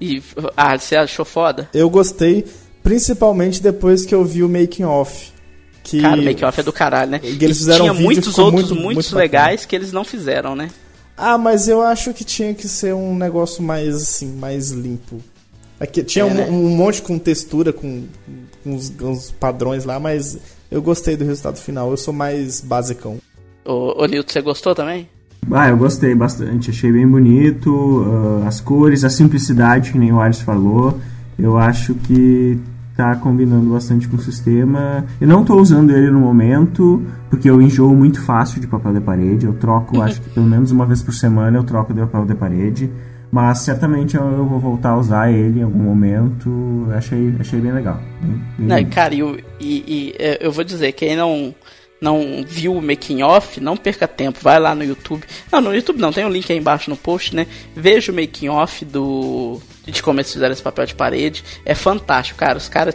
[0.01, 0.23] E,
[0.57, 1.69] ah, você achou foda?
[1.73, 2.45] Eu gostei,
[2.83, 5.33] principalmente depois que eu vi o making off.
[5.83, 6.01] Que...
[6.01, 7.21] Cara, o making off é do caralho, né?
[7.23, 9.69] E eles fizeram tinha um vídeo, muitos outros muito, muito muito legais bacana.
[9.69, 10.71] que eles não fizeram, né?
[11.17, 15.21] Ah, mas eu acho que tinha que ser um negócio mais assim, mais limpo.
[15.79, 16.47] Aqui, tinha É, um, né?
[16.49, 18.05] um monte com textura, com,
[18.63, 20.39] com uns, uns padrões lá, mas
[20.71, 21.91] eu gostei do resultado final.
[21.91, 23.19] Eu sou mais basicão.
[23.65, 25.09] Ô, ô Nilton, você gostou também?
[25.51, 28.05] Ah, eu gostei bastante, achei bem bonito,
[28.43, 30.99] ah, as cores, a simplicidade, que nem o Ares falou,
[31.39, 32.59] eu acho que
[32.97, 35.05] tá combinando bastante com o sistema.
[35.21, 39.01] Eu não tô usando ele no momento, porque eu enjoo muito fácil de papel de
[39.01, 42.25] parede, eu troco, acho que pelo menos uma vez por semana eu troco de papel
[42.25, 42.91] de parede,
[43.33, 47.73] mas certamente eu, eu vou voltar a usar ele em algum momento, achei, achei bem
[47.73, 48.01] legal.
[48.23, 51.53] Bem, bem Não, cara, e, o- e- e, é, eu vou dizer, quem não
[52.05, 55.25] não viu o making off, não perca tempo, vai lá no YouTube.
[55.51, 57.47] Não, no YouTube não, tem um link aí embaixo no post, né?
[57.75, 61.43] Veja o making off do de como eles fizeram esse papel de parede.
[61.65, 62.57] É fantástico, cara.
[62.59, 62.95] Os caras,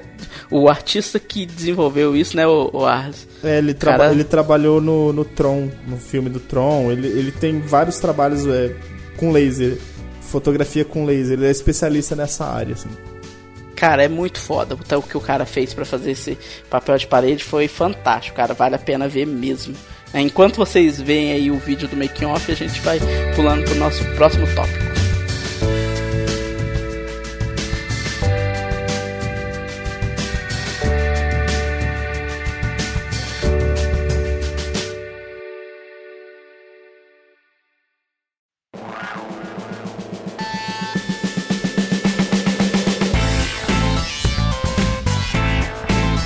[0.49, 3.27] o artista que desenvolveu isso, né, o, o Arles?
[3.43, 6.91] É, ele, traba Cara- ele trabalhou no, no Tron, no filme do Tron.
[6.91, 8.75] Ele, ele tem vários trabalhos é,
[9.17, 9.77] com laser,
[10.21, 11.37] fotografia com laser.
[11.37, 12.89] Ele é especialista nessa área, assim.
[13.79, 14.77] Cara, é muito foda.
[14.77, 16.37] Então, o que o cara fez pra fazer esse
[16.69, 18.53] papel de parede foi fantástico, cara.
[18.53, 19.73] Vale a pena ver mesmo.
[20.13, 22.99] É, Enquanto vocês veem aí o vídeo do making off, a gente vai
[23.35, 24.98] pulando pro nosso próximo tópico.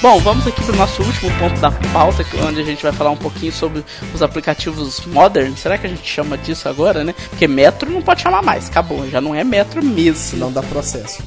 [0.03, 2.91] Bom, vamos aqui para o nosso último ponto da pauta, que- onde a gente vai
[2.91, 5.55] falar um pouquinho sobre os aplicativos modern.
[5.55, 7.15] Será que a gente chama disso agora, né?
[7.29, 10.17] Porque Metro não pode chamar mais, acabou, já não é Metro mesmo.
[10.17, 11.23] Senão dá processo.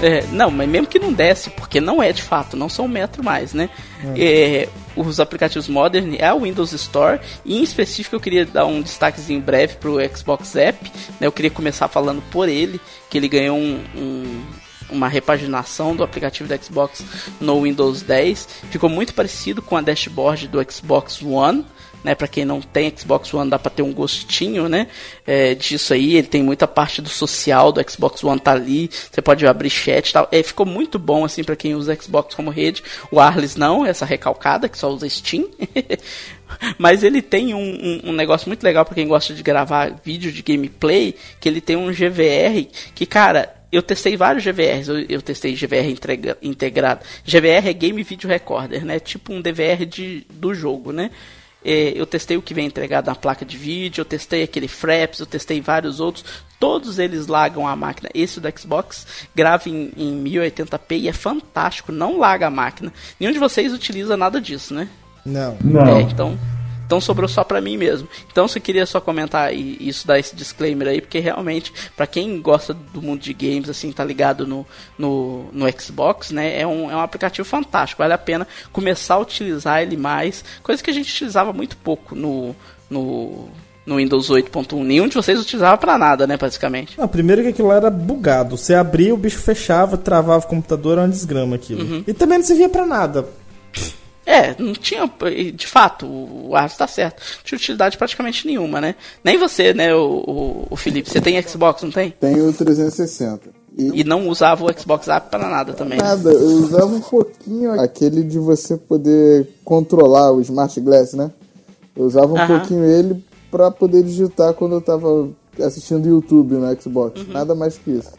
[0.00, 3.24] É, não, mas mesmo que não desse, porque não é de fato, não são Metro
[3.24, 3.68] mais, né?
[4.16, 8.82] É, os aplicativos modern é o Windows Store, e em específico eu queria dar um
[8.82, 10.78] destaquezinho breve pro Xbox App,
[11.20, 11.26] né?
[11.26, 12.80] Eu queria começar falando por ele,
[13.10, 14.42] que ele ganhou um- um,
[14.92, 17.02] uma repaginação do aplicativo da Xbox
[17.40, 18.48] no Windows 10.
[18.70, 21.64] Ficou muito parecido com a dashboard do Xbox One.
[22.04, 24.88] Né, para quem não tem Xbox One dá para ter um gostinho, né,
[25.24, 26.16] é, disso aí.
[26.16, 28.90] Ele tem muita parte do social do Xbox One tá ali.
[29.08, 30.26] Você pode abrir chat e tal.
[30.32, 32.82] É, ficou muito bom assim para quem usa Xbox como rede.
[33.08, 35.46] O Arles não, essa recalcada que só usa Steam.
[36.76, 40.32] Mas ele tem um, um- um negócio muito legal para quem gosta de gravar vídeo
[40.32, 45.22] de gameplay, que ele tem um GVR que, cara, eu testei vários GVRs, eu, eu
[45.22, 47.00] testei GVR entrega- integrado.
[47.26, 49.00] GVR é Game Video Recorder, né?
[49.00, 51.10] Tipo um DVR de, do jogo, né?
[51.64, 55.20] É, eu testei o que vem entregado na placa de vídeo, eu testei aquele Fraps,
[55.20, 56.24] eu testei vários outros.
[56.58, 58.08] Todos eles lagam a máquina.
[58.12, 62.92] Esse do Xbox grava em, em 1080p e é fantástico, não laga a máquina.
[63.18, 64.88] Nenhum de vocês utiliza nada disso, né?
[65.24, 65.56] Não.
[65.62, 65.98] Não.
[65.98, 66.36] É, então,
[66.92, 68.06] então sobrou só pra mim mesmo.
[68.30, 72.38] Então, se queria só comentar e isso, dar esse disclaimer aí, porque realmente, pra quem
[72.38, 74.66] gosta do mundo de games, assim, tá ligado no,
[74.98, 78.02] no, no Xbox, né, é um, é um aplicativo fantástico.
[78.02, 82.14] Vale a pena começar a utilizar ele mais, coisa que a gente utilizava muito pouco
[82.14, 82.54] no,
[82.90, 83.48] no,
[83.86, 84.84] no Windows 8.1.
[84.84, 86.98] Nenhum de vocês utilizava pra nada, né, basicamente.
[86.98, 88.58] Não, primeiro que aquilo lá era bugado.
[88.58, 92.04] Você abria, o bicho fechava, travava o computador, era uma desgrama aquilo.
[92.06, 93.26] E também não servia pra nada.
[94.32, 95.10] É, não tinha,
[95.54, 97.20] de fato, o Ars tá certo.
[97.36, 98.94] Não tinha utilidade praticamente nenhuma, né?
[99.22, 101.10] Nem você, né, o, o, Felipe.
[101.10, 102.10] Você tem Xbox, não tem?
[102.18, 103.50] Tenho o 360.
[103.76, 105.98] E, E não usava o Xbox App para nada também.
[105.98, 106.04] né?
[106.04, 111.30] nada, eu usava um pouquinho aquele de você poder controlar o Smart Glass, né?
[111.94, 112.58] Eu usava um Aham.
[112.58, 115.28] pouquinho ele pra poder digitar quando eu tava
[115.62, 117.20] assistindo YouTube no Xbox.
[117.20, 117.32] Uhum.
[117.34, 118.12] Nada mais que isso.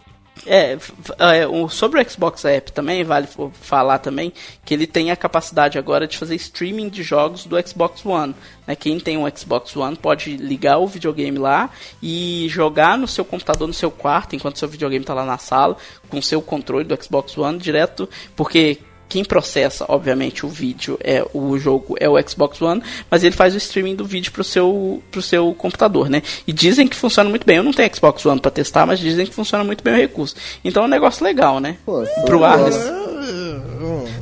[0.46, 4.34] É, é, sobre o Xbox App também, vale falar também
[4.66, 8.36] que ele tem a capacidade agora de fazer streaming de jogos do Xbox One.
[8.68, 8.76] Né?
[8.76, 11.70] Quem tem um Xbox One pode ligar o videogame lá
[12.02, 15.78] e jogar no seu computador, no seu quarto, enquanto seu videogame está lá na sala,
[16.10, 18.80] com o seu controle do Xbox One direto, porque
[19.14, 23.54] quem processa, obviamente, o vídeo é o jogo é o Xbox One, mas ele faz
[23.54, 26.24] o streaming do vídeo pro seu pro seu computador, né?
[26.48, 27.58] E dizem que funciona muito bem.
[27.58, 30.36] Eu não tenho Xbox One para testar, mas dizem que funciona muito bem o recurso.
[30.66, 31.78] Então é um negócio legal, né?
[31.86, 32.76] Pô, Pro pô, Arles.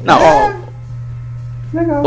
[0.03, 0.51] Não, ó,
[1.73, 2.03] Legal.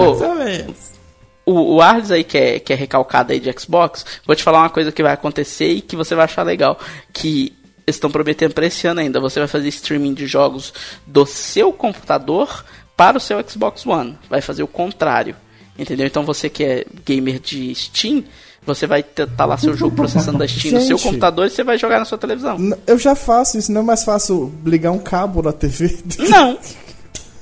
[1.47, 4.59] O, o Arles aí que é, que é recalcado aí de Xbox, vou te falar
[4.59, 6.79] uma coisa que vai acontecer e que você vai achar legal.
[7.15, 7.57] Que
[7.87, 9.21] estão prometendo para esse ano ainda.
[9.21, 10.73] Você vai fazer streaming de jogos
[11.07, 12.65] do seu computador
[12.97, 14.19] para o seu Xbox One.
[14.29, 15.37] Vai fazer o contrário.
[15.79, 16.07] Entendeu?
[16.07, 18.25] Então você que é gamer de Steam,
[18.65, 21.09] você vai estar lá seu jogo processando da Steam no seu Gente.
[21.09, 22.59] computador e você vai jogar na sua televisão.
[22.87, 25.99] Eu já faço isso, não é mais fácil ligar um cabo na TV?
[26.31, 26.59] Não.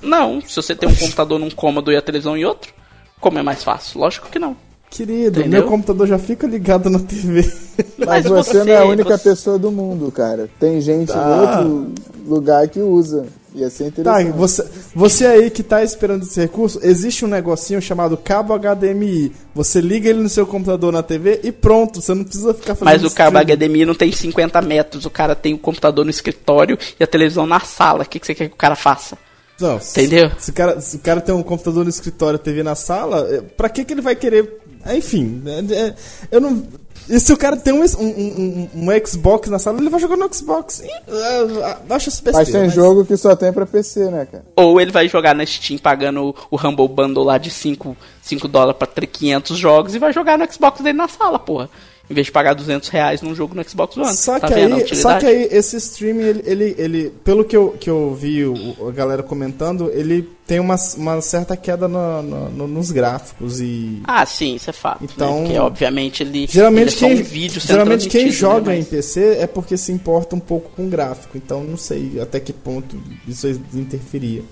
[0.01, 0.41] Não.
[0.41, 2.73] Se você tem um computador num cômodo e a televisão em outro,
[3.21, 4.01] como é mais fácil?
[4.01, 4.57] Lógico que não.
[4.93, 5.61] Querido, Entendeu?
[5.63, 7.51] meu computador já fica ligado na TV.
[8.07, 10.51] Mas você, não é a única você- pessoa do mundo, cara.
[10.61, 11.19] Tem gente Tá.
[11.19, 11.93] em outro
[12.27, 13.25] lugar que usa.
[13.55, 14.33] Ia ser Tá, interessante.
[14.37, 14.65] você,
[14.95, 19.31] você aí que tá esperando esse recurso, existe um negocinho chamado cabo HDMI.
[19.55, 23.03] Você liga ele no seu computador na TV e pronto, você não precisa ficar fazendo
[23.03, 23.53] Mas o cabo streaming.
[23.67, 25.05] HDMI não tem 50 metros.
[25.05, 28.05] O cara tem o computador no escritório e a televisão na sala.
[28.05, 29.17] O que, que você quer que o cara faça?
[29.61, 30.31] Não, se- Entendeu?
[30.39, 33.43] Se o, cara, se o cara tem um computador no escritório, TV na sala, é,
[33.43, 34.62] pra que, que ele vai querer.
[34.85, 35.95] É, Enfim, é, é,
[36.31, 36.63] eu não.
[37.09, 40.17] E se o cara tem um, um, um- um Xbox na sala, ele vai jogar
[40.17, 40.81] no Xbox.
[40.81, 42.49] E, é, acho isso besteira.
[42.49, 44.45] Mas tem jogo que só tem pra PC, né, cara?
[44.57, 48.79] Ou ele vai jogar na Steam pagando o, Humble Bundle lá de 5, 5 dólares
[48.79, 51.69] pra ter 500 jogos e vai jogar no Xbox dele na sala, porra.
[52.13, 54.15] Em vez de pagar 200 reais num jogo no Xbox One.
[54.15, 57.71] Só, tá que aí, só que aí, esse streaming, ele, ele, ele- pelo que eu,
[57.81, 62.49] que eu vi o- a galera comentando, ele tem uma, uma certa queda no- no-
[62.51, 64.01] no- nos gráficos e.
[64.05, 65.03] Ah, sim, isso é fato.
[65.03, 65.45] Então, né?
[65.47, 68.79] Porque, obviamente, ele, Geralmente, ele é quem, um vídeo geralmente quem transmitido, joga né?
[68.79, 72.39] em PC é porque se importa um pouco com o gráfico, então não sei até
[72.39, 72.97] que ponto
[73.27, 74.43] isso interferia.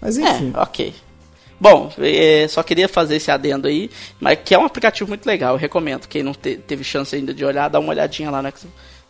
[0.00, 0.52] Mas enfim.
[0.54, 0.94] É, ok.
[1.60, 3.90] Bom, é, só queria fazer esse adendo aí,
[4.20, 6.06] mas que é um aplicativo muito legal, eu recomendo.
[6.06, 8.52] Quem não te- teve chance ainda de olhar, dá uma olhadinha lá no,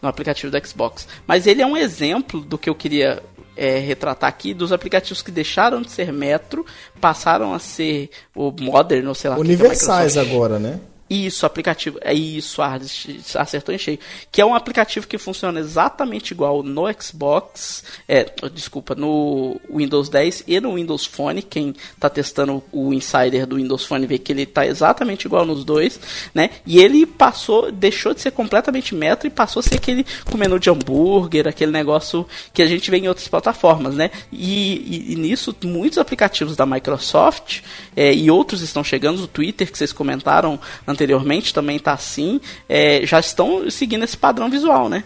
[0.01, 1.09] no aplicativo do Xbox.
[1.26, 3.22] Mas ele é um exemplo do que eu queria
[3.57, 6.64] é, retratar aqui, dos aplicativos que deixaram de ser Metro,
[7.01, 9.36] passaram a ser o Modern, ou sei lá.
[9.36, 10.78] o que Universais Microsoft- agora, né?
[11.09, 11.98] Isso, aplicativo.
[12.02, 13.98] É isso, Arles, acertou em cheio.
[14.32, 20.42] Que é um aplicativo que funciona exatamente igual no Xbox, é, desculpa, no Windows 10
[20.48, 21.42] e no Windows Phone.
[21.42, 25.64] Quem tá testando o Insider do Windows Phone vê que ele tá exatamente igual nos
[25.64, 26.00] dois,
[26.34, 26.50] né?
[26.66, 30.59] E ele passou, deixou de ser completamente metro e passou a ser aquele com menu
[30.59, 34.11] de hambúrguer, aquele negócio que a gente vê em outras plataformas, né?
[34.32, 37.61] E, e- e nisso, muitos aplicativos da Microsoft
[37.94, 40.59] é, e outros estão chegando, o Twitter que vocês comentaram
[40.97, 45.05] anteriormente também tá assim, é, já estão seguindo esse padrão visual, né?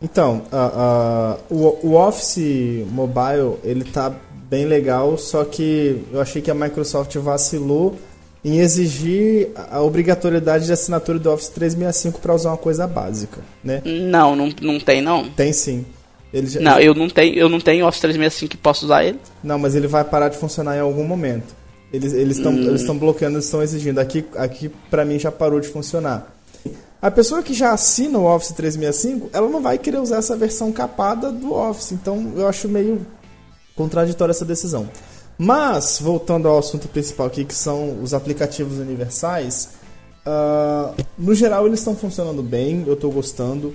[0.00, 4.12] Então, a- a- o, o Office Mobile, ele tá
[4.48, 7.96] bem legal, só que eu achei que a Microsoft vacilou
[8.44, 13.40] em exigir a a obrigatoriedade de assinatura do Office 365 para usar uma coisa básica,
[13.62, 13.80] né?
[13.84, 15.28] Não, não, não tem não.
[15.30, 15.84] Tem sim.
[16.34, 19.18] Ele já- Não, eu não tenho, eu não tenho Office 365 que posso usar ele.
[19.44, 21.54] Não, mas ele vai parar de funcionar em algum momento.
[21.92, 23.98] Eles eles estão eles estão bloqueando, eles estão exigindo.
[23.98, 26.34] Aqui aqui para mim já parou de funcionar.
[27.00, 30.70] A pessoa que já assina o Office 365, ela não vai querer usar essa versão
[30.70, 31.92] capada do Office.
[31.92, 33.04] Então eu acho meio
[33.74, 34.88] contraditória essa decisão.
[35.36, 39.70] Mas, voltando ao assunto principal aqui, que são os aplicativos universais,
[40.24, 43.74] ah, no geral eles estão funcionando bem, eu estou gostando.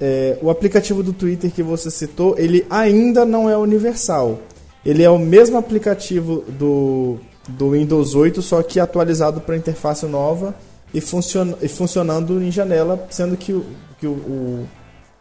[0.00, 4.38] É, o aplicativo do Twitter que você citou, ele ainda não é universal.
[4.84, 7.18] Ele é o mesmo aplicativo do,
[7.48, 10.54] do Windows 8, só que atualizado para interface nova
[10.92, 13.64] e, funcion, e funcionando em janela, sendo que, o,
[14.00, 14.68] que o, o-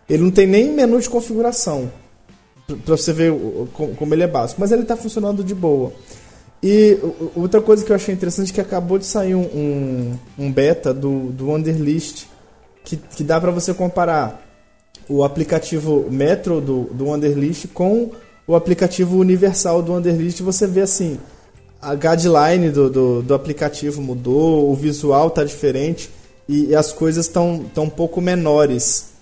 [0.09, 1.91] ele não tem nem menu de configuração
[2.83, 3.67] para você ver o-
[3.97, 5.91] como ele é básico, mas ele está funcionando de boa.
[6.63, 6.97] E
[7.35, 10.13] outra coisa que eu achei interessante é que acabou de sair um, um,
[10.45, 12.25] um beta do, do Wanderlist
[12.83, 14.41] que, que dá para você comparar
[15.07, 18.09] o aplicativo Metro do, do Wanderlist com
[18.47, 20.41] o aplicativo universal do Wanderlist.
[20.41, 21.19] Você vê assim,
[21.81, 26.09] a guideline do, do, do aplicativo mudou, o visual tá diferente
[26.49, 29.13] e, e as coisas estão tão um pouco menores.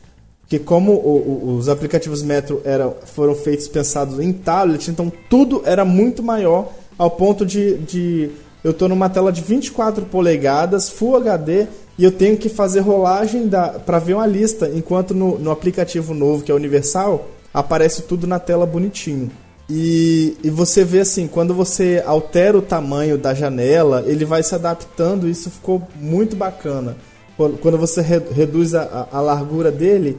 [0.41, 5.61] Porque como o- o- os aplicativos Metro eram, foram feitos pensados em tablet, então tudo
[5.65, 8.29] era muito maior ao ponto de, de
[8.63, 13.49] eu estou numa tela de 24 polegadas, Full HD, e eu tenho que fazer rolagem
[13.85, 18.39] para ver uma lista, enquanto no, no aplicativo novo, que é Universal, aparece tudo na
[18.39, 19.29] tela bonitinho.
[19.69, 24.53] E, e você vê assim, quando você altera o tamanho da janela, ele vai se
[24.53, 26.97] adaptando, isso ficou muito bacana.
[27.37, 30.17] Quando quando você re- reduz a, a- largura dele,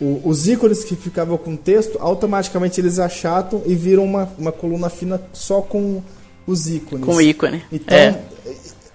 [0.00, 4.88] o- os ícones que ficavam com texto, automaticamente eles achatam e viram uma, uma coluna
[4.90, 6.02] fina só com
[6.46, 7.06] os ícones.
[7.06, 7.62] Com ícone.
[7.72, 8.20] Então, É.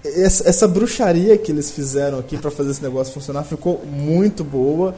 [0.04, 4.94] essa, essa bruxaria que eles fizeram aqui pra fazer esse negócio funcionar ficou muito boa.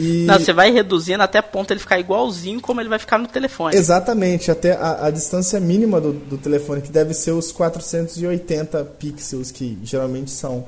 [0.00, 3.28] E Não, você vai reduzindo até ponto ele ficar igualzinho como ele vai ficar no
[3.28, 3.76] telefone.
[3.76, 9.50] Exatamente, até a, a distância mínima do, do telefone, que deve ser os 480 pixels,
[9.50, 10.64] que geralmente são.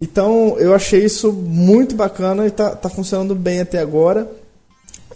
[0.00, 4.28] Então, eu achei isso muito bacana e tá, tá funcionando bem até agora.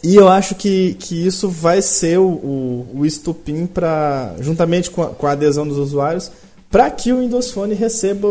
[0.04, 5.02] E eu acho que, que isso vai ser o, o, o estupim para, juntamente com
[5.02, 6.30] a, com a adesão dos usuários,
[6.70, 8.28] para que o Windows Phone receba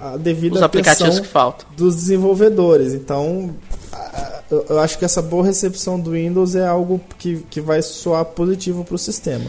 [0.00, 1.66] a devida Os aplicativos que faltam.
[1.76, 2.92] dos desenvolvedores.
[2.94, 3.50] Então,
[4.68, 8.84] eu acho que essa boa recepção do Windows é algo que, que vai soar positivo
[8.84, 9.46] para o sistema.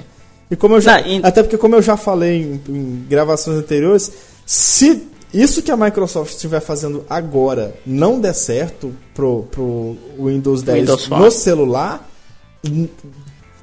[0.49, 3.57] E como eu já, Não, e- até porque como eu já falei em, em gravações
[3.57, 4.11] anteriores,
[4.45, 5.03] se
[5.33, 11.07] isso que a Microsoft estiver fazendo agora não der certo pro, pro Windows 10 Windows
[11.07, 12.09] no celular,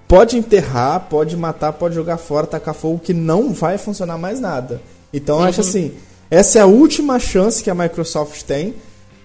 [0.08, 4.80] pode enterrar, pode matar, pode jogar fora, tacar fogo, que não vai funcionar mais nada.
[5.12, 5.48] Então eu Uhum.
[5.48, 5.92] acho assim,
[6.30, 8.74] essa é a última chance que a Microsoft tem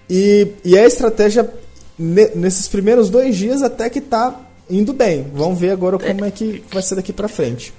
[0.08, 1.50] e, e é a estratégia
[1.98, 4.38] ne- nesses primeiros dois dias até que tá
[4.70, 5.26] indo bem.
[5.34, 7.72] Vamos ver agora como é que vai ser daqui pra frente.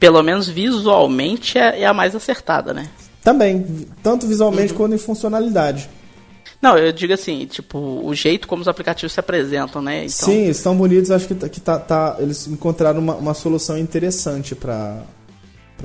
[0.00, 2.88] Pelo menos visualmente é, é a mais acertada, né?
[3.22, 3.64] Também,
[4.02, 4.78] tanto visualmente Uhum.
[4.78, 5.88] quanto em funcionalidade.
[6.62, 9.98] Não, eu digo assim, tipo, o jeito como os aplicativos se apresentam, né?
[10.06, 13.76] Então, Sim, estão bonitos, acho que, tá- que tá, tá- eles encontraram uma, uma solução
[13.76, 15.02] interessante pra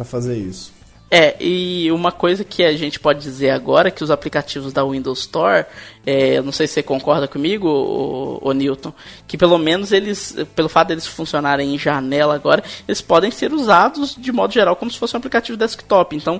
[0.05, 0.71] fazer isso.
[1.11, 4.85] É, e uma coisa que a gente pode dizer agora é que os aplicativos da
[4.85, 5.65] Windows Store,
[6.05, 7.67] é, não sei se você concorda comigo,
[8.41, 8.93] o, Newton,
[9.27, 14.15] que pelo menos eles, pelo fato deles funcionarem em janela agora, eles podem ser usados
[14.15, 16.15] de modo geral como se fosse um aplicativo desktop.
[16.15, 16.39] Então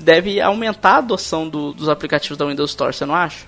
[0.00, 3.46] deve aumentar a adoção do- dos aplicativos da Windows Store, você não acha?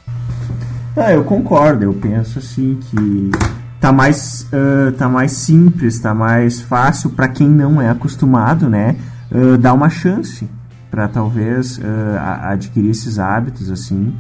[0.96, 3.30] Ah, eu concordo, eu penso assim que
[3.78, 8.96] tá mais, ah, tá mais simples, tá mais fácil para quem não é acostumado, né?
[9.30, 10.48] ah, dar uma chance
[10.92, 11.80] para talvez
[12.20, 14.14] a- adquirir esses hábitos assim.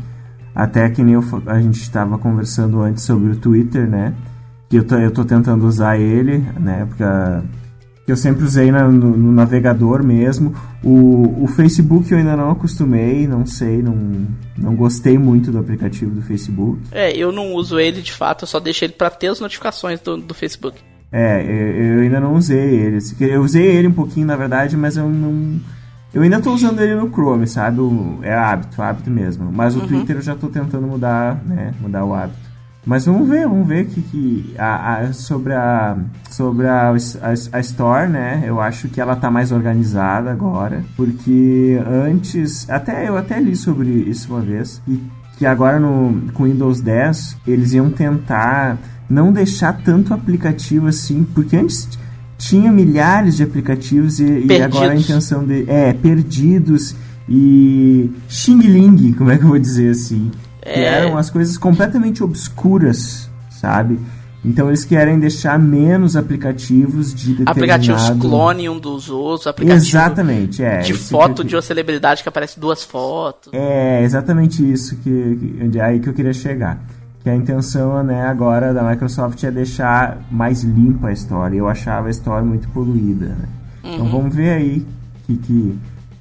[0.54, 4.12] Até que nem eu a gente estava conversando antes sobre o Twitter, né?
[4.68, 6.84] Que eu tô, eu tô tentando usar ele, né?
[6.88, 7.42] Porque ah,
[8.04, 10.52] que eu sempre usei na- no, no navegador mesmo.
[10.82, 14.26] O, o Facebook eu ainda não acostumei, não sei, não,
[14.58, 16.80] não gostei muito do aplicativo do Facebook.
[16.90, 20.00] É, eu não uso ele de fato, eu só deixo ele para ter as notificações
[20.00, 20.80] do, do Facebook.
[21.12, 22.98] É, eu, eu ainda não usei ele.
[23.20, 25.60] Eu usei ele um pouquinho, na verdade, mas eu não.
[26.14, 27.80] Eu ainda tô usando ele no Chrome, sabe?
[27.80, 29.50] O- É hábito, hábito mesmo.
[29.52, 31.72] Mas o Twitter eu já tô tentando mudar, né?
[31.80, 32.38] Mudar o hábito.
[32.84, 35.96] Mas vamos ver, vamos ver que, que a, a- sobre a
[36.28, 38.42] sobre a, a, a Store, né?
[38.44, 43.88] Eu acho que ela tá mais organizada agora, porque antes, até eu até li sobre
[43.88, 45.00] isso uma vez, e
[45.38, 48.76] que agora no com Windows 10 eles iam tentar
[49.08, 51.88] não deixar tanto aplicativo assim, porque antes
[52.48, 56.94] tinha milhares de aplicativos e, e agora a intenção de é perdidos
[57.28, 60.30] e Xing Ling, como é que eu vou dizer assim?
[60.60, 60.84] Que É.
[60.84, 63.98] eram as coisas completamente obscuras, sabe?
[64.44, 67.50] Então eles querem deixar menos aplicativos de determinado...
[67.50, 70.78] Aplicativos clone um dos outros, aplicativos Exatamente, é.
[70.80, 73.52] de foto tipo- de uma celebridade que aparece duas fotos.
[73.52, 76.84] É exatamente isso que, que aí que eu queria chegar.
[77.22, 81.56] Que a intenção, né, agora da Microsoft é deixar mais limpa a história.
[81.56, 83.48] Eu achava a história muito poluída, né?
[83.84, 84.86] Então vamos ver aí
[85.26, 85.78] que, que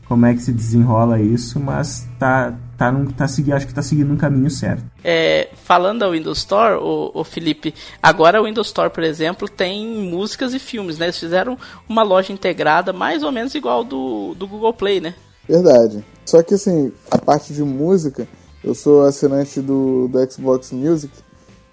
[0.07, 3.83] como é que se desenrola isso, mas tá tá num, tá seguindo, acho que tá
[3.83, 4.83] seguindo um caminho certo.
[5.03, 10.09] É, falando da Windows Store, o, o Felipe, agora o Windows Store, por exemplo, tem
[10.09, 11.05] músicas e filmes, né?
[11.05, 11.55] Eles fizeram
[11.87, 15.13] uma loja integrada mais ou menos igual do, do Google Play, né?
[15.47, 16.03] Verdade.
[16.25, 18.27] Só que assim, a parte de música,
[18.63, 21.11] eu sou assinante do, do Xbox Music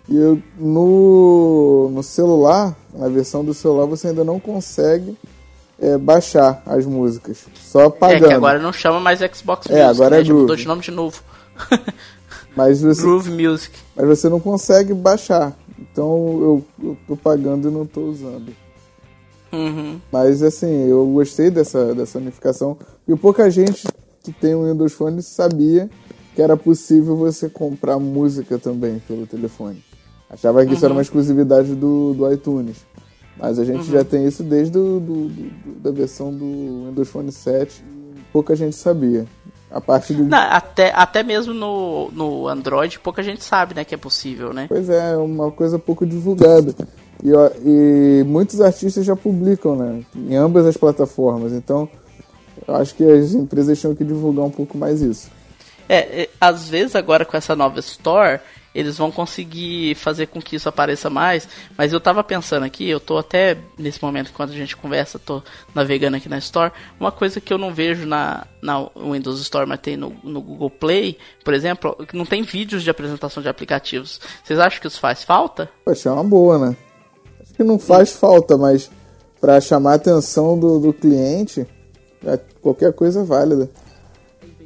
[0.08, 5.16] e eu, no, no celular, na versão do celular, você ainda não consegue
[5.78, 7.44] é, baixar as músicas.
[7.54, 8.24] Só pagando.
[8.24, 10.22] É, que agora não chama mais Xbox É, Music, agora né?
[10.22, 10.62] é Já mudou Groove.
[10.62, 11.22] de nome de novo.
[12.56, 13.78] Mas você, Groove Music.
[13.94, 15.56] mas você não consegue baixar.
[15.78, 16.08] Então
[16.40, 18.52] eu, eu tô pagando e não tô usando.
[19.52, 20.00] Uhum.
[20.10, 22.76] Mas assim, eu gostei dessa, dessa unificação.
[23.06, 23.86] E pouca gente
[24.24, 25.88] que tem um Windows Phone sabia
[26.38, 29.82] que era possível você comprar música também pelo telefone.
[30.30, 32.76] Achava que isso era uma exclusividade do, do iTunes.
[33.36, 37.32] Mas a gente já tem isso desde do, do- do- da versão do Windows Phone
[37.32, 37.82] 7.
[38.32, 39.26] Pouca gente sabia.
[39.68, 40.22] A parte do.
[40.26, 44.66] Não, até, até mesmo no, no Android, pouca gente sabe, né, que é possível, né?
[44.68, 46.72] Pois é, é uma coisa pouco divulgada.
[47.20, 50.04] E, ó, e muitos artistas já publicam, né?
[50.14, 51.52] Em ambas as plataformas.
[51.52, 51.88] Então,
[52.64, 55.36] eu acho que as empresas tinham que divulgar um pouco mais isso.
[55.88, 58.40] É, é, às vezes agora com essa nova Store,
[58.74, 61.48] eles vão conseguir fazer com que isso apareça mais.
[61.76, 65.42] Mas eu tava pensando aqui, eu tô até nesse momento enquanto a gente conversa, tô
[65.74, 66.72] navegando aqui na Store.
[67.00, 70.70] Uma coisa que eu não vejo na, na Windows Store, mas tem no, no Google
[70.70, 74.20] Play, por exemplo, não tem vídeos de apresentação de aplicativos.
[74.44, 75.68] Vocês acham que isso faz falta?
[75.84, 76.76] Poxa, é uma boa, né?
[77.40, 78.90] Acho que não faz falta, mas
[79.40, 81.66] para chamar a atenção do, do cliente,
[82.24, 83.70] é, qualquer coisa é válida.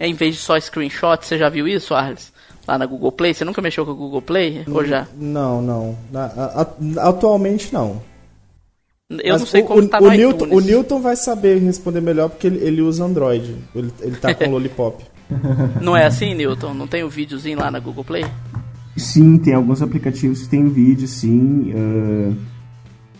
[0.03, 2.33] É em vez de só screenshot, você já viu isso, Arles?
[2.67, 3.33] Lá na Google Play?
[3.33, 4.65] Você nunca mexeu com o Google Play?
[4.67, 5.07] Ou já?
[5.17, 5.97] Não, não.
[6.13, 8.03] A- a- atualmente não.
[9.09, 12.01] Eu Mas não sei o, como o, tá o Newton, o Newton vai saber responder
[12.01, 13.55] melhor porque ele, ele usa Android.
[13.73, 15.05] Ele, ele tá com Lollipop.
[15.81, 16.75] Não é assim, Newton?
[16.75, 18.25] Não tem o videozinho lá na Google Play?
[18.97, 21.73] Sim, tem alguns aplicativos que tem vídeo, sim.
[21.77, 22.33] ah,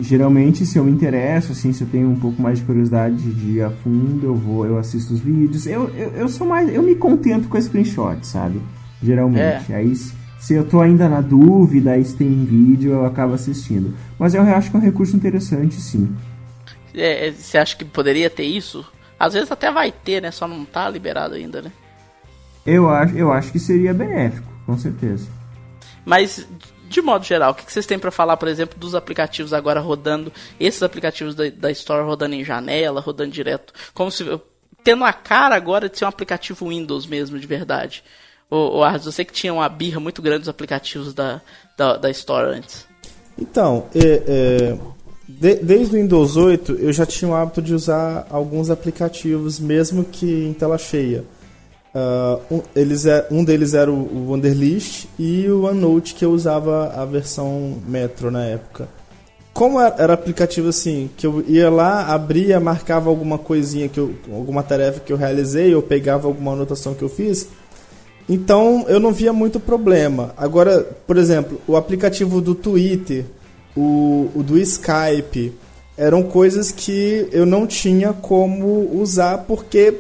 [0.03, 3.53] geralmente, se eu me interesso, assim, se eu tenho um pouco mais de curiosidade de
[3.53, 5.67] ir a fundo, eu vou, eu assisto os vídeos.
[5.67, 8.61] Eu, eu, eu sou mais, eu me contento com screenshot, sabe?
[9.03, 9.73] Geralmente.
[9.73, 13.33] Aí, se- se eu tô ainda na dúvida, aí se tem um vídeo, eu acabo
[13.35, 13.95] assistindo.
[14.19, 16.15] Mas eu acho que é um recurso interessante, sim.
[16.95, 18.85] É, é, você acha que poderia ter isso?
[19.19, 20.31] Às vezes até vai ter, né?
[20.33, 21.71] Só não tá liberado ainda, né?
[22.67, 25.29] Eu acho, eu acho que seria benéfico, com certeza.
[26.05, 26.47] Mas,
[26.93, 30.33] de modo geral, o que vocês têm pra falar, por exemplo, dos aplicativos agora rodando,
[30.61, 34.25] esses aplicativos da, da Store rodando em janela, rodando direto, como se
[34.85, 38.03] tendo a cara agora de ser um aplicativo Windows mesmo, de verdade.
[38.51, 41.41] Ô, ô Arthur, sei que tinha uma birra muito grande dos aplicativos da,
[41.77, 42.87] da, da Store antes.
[43.39, 44.79] Então, é, é,
[45.27, 50.05] de- desde o Windows 8 eu já tinha o hábito de usar alguns aplicativos, mesmo
[50.05, 51.25] que em tela cheia.
[51.95, 56.93] Ah, um, eles é, um deles era o, Wunderlist e o OneNote, que eu usava
[56.95, 58.89] a versão Metro na época.
[59.53, 64.15] Como era, era aplicativo assim, que eu ia lá, abria, marcava alguma coisinha, que eu,
[64.33, 67.49] alguma tarefa que eu realizei, eu pegava alguma anotação que eu fiz,
[68.27, 70.33] então eu não via muito problema.
[70.39, 73.27] Agora, por exemplo, o aplicativo do Twitter,
[73.77, 75.53] o, o do Skype,
[75.99, 79.95] eram coisas que eu não tinha como usar porque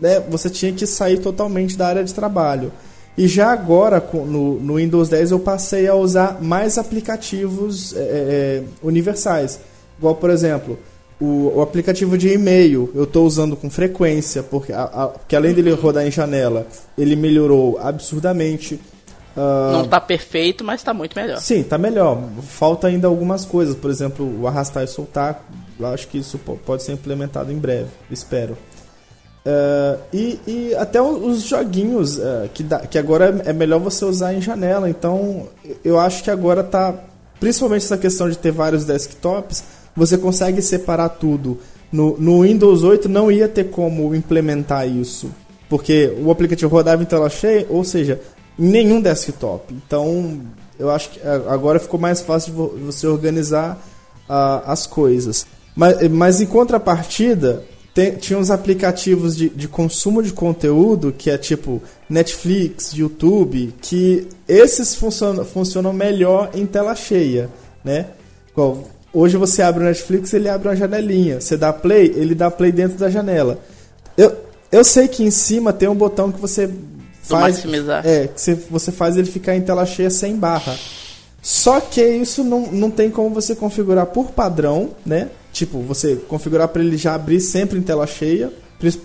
[0.00, 2.72] né, você tinha que sair totalmente da área de trabalho.
[3.16, 8.62] E já agora, no, no Windows 10, eu passei a usar mais aplicativos é, é,
[8.82, 9.60] universais.
[9.98, 10.76] Igual, por exemplo,
[11.20, 15.54] o, o aplicativo de e-mail eu estou usando com frequência, porque, a- a- porque além
[15.54, 16.66] dele rodar em janela,
[16.98, 18.80] ele melhorou absurdamente.
[19.36, 21.40] Ah, Não tá perfeito, mas tá muito melhor.
[21.40, 22.20] Sim, tá melhor.
[22.42, 25.44] Falta ainda algumas coisas, por exemplo, o arrastar e soltar.
[25.78, 28.56] Eu acho que isso po- pode ser implementado em breve, espero.
[29.46, 34.32] Eh, e, e até os joguinhos, eh, que, dá- que agora é melhor você usar
[34.32, 34.88] em janela.
[34.88, 35.48] Então,
[35.84, 36.94] eu acho que agora tá.
[37.38, 39.64] Principalmente essa questão de ter vários desktops,
[39.94, 41.58] você consegue separar tudo.
[41.92, 45.30] No, no Windows 8 não ia ter como implementar isso.
[45.68, 48.20] Porque o aplicativo rodava em tela cheia, ou seja,
[48.58, 49.74] nenhum desktop.
[49.74, 50.40] Então,
[50.78, 52.52] eu acho que eh, agora ficou mais fácil
[52.86, 53.78] você organizar
[54.28, 55.46] ah, as coisas.
[55.76, 57.62] Mas, mas em contrapartida,
[57.94, 61.80] tem- tinha uns aplicativos de, de consumo de conteúdo, que é tipo
[62.10, 67.48] Netflix, YouTube, que esses funcionam, funcionam melhor em tela cheia,
[67.84, 68.06] né?
[69.12, 71.40] Hoje você abre o Netflix, ele abre uma janelinha.
[71.40, 73.60] Você dá play, ele dá play dentro da janela.
[74.16, 74.34] Eu,
[74.72, 76.68] eu sei que em cima tem um botão que você
[77.22, 77.54] faz.
[77.56, 78.04] maximizar.
[78.04, 80.76] É, que você, você faz ele ficar em tela cheia sem barra.
[81.40, 85.28] Só que isso não, não tem como você configurar por padrão, né?
[85.54, 88.52] Tipo, você configurar para ele já abrir sempre em tela cheia.
[88.78, 89.00] Pri-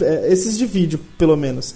[0.00, 1.74] é, esses de vídeo, pelo menos.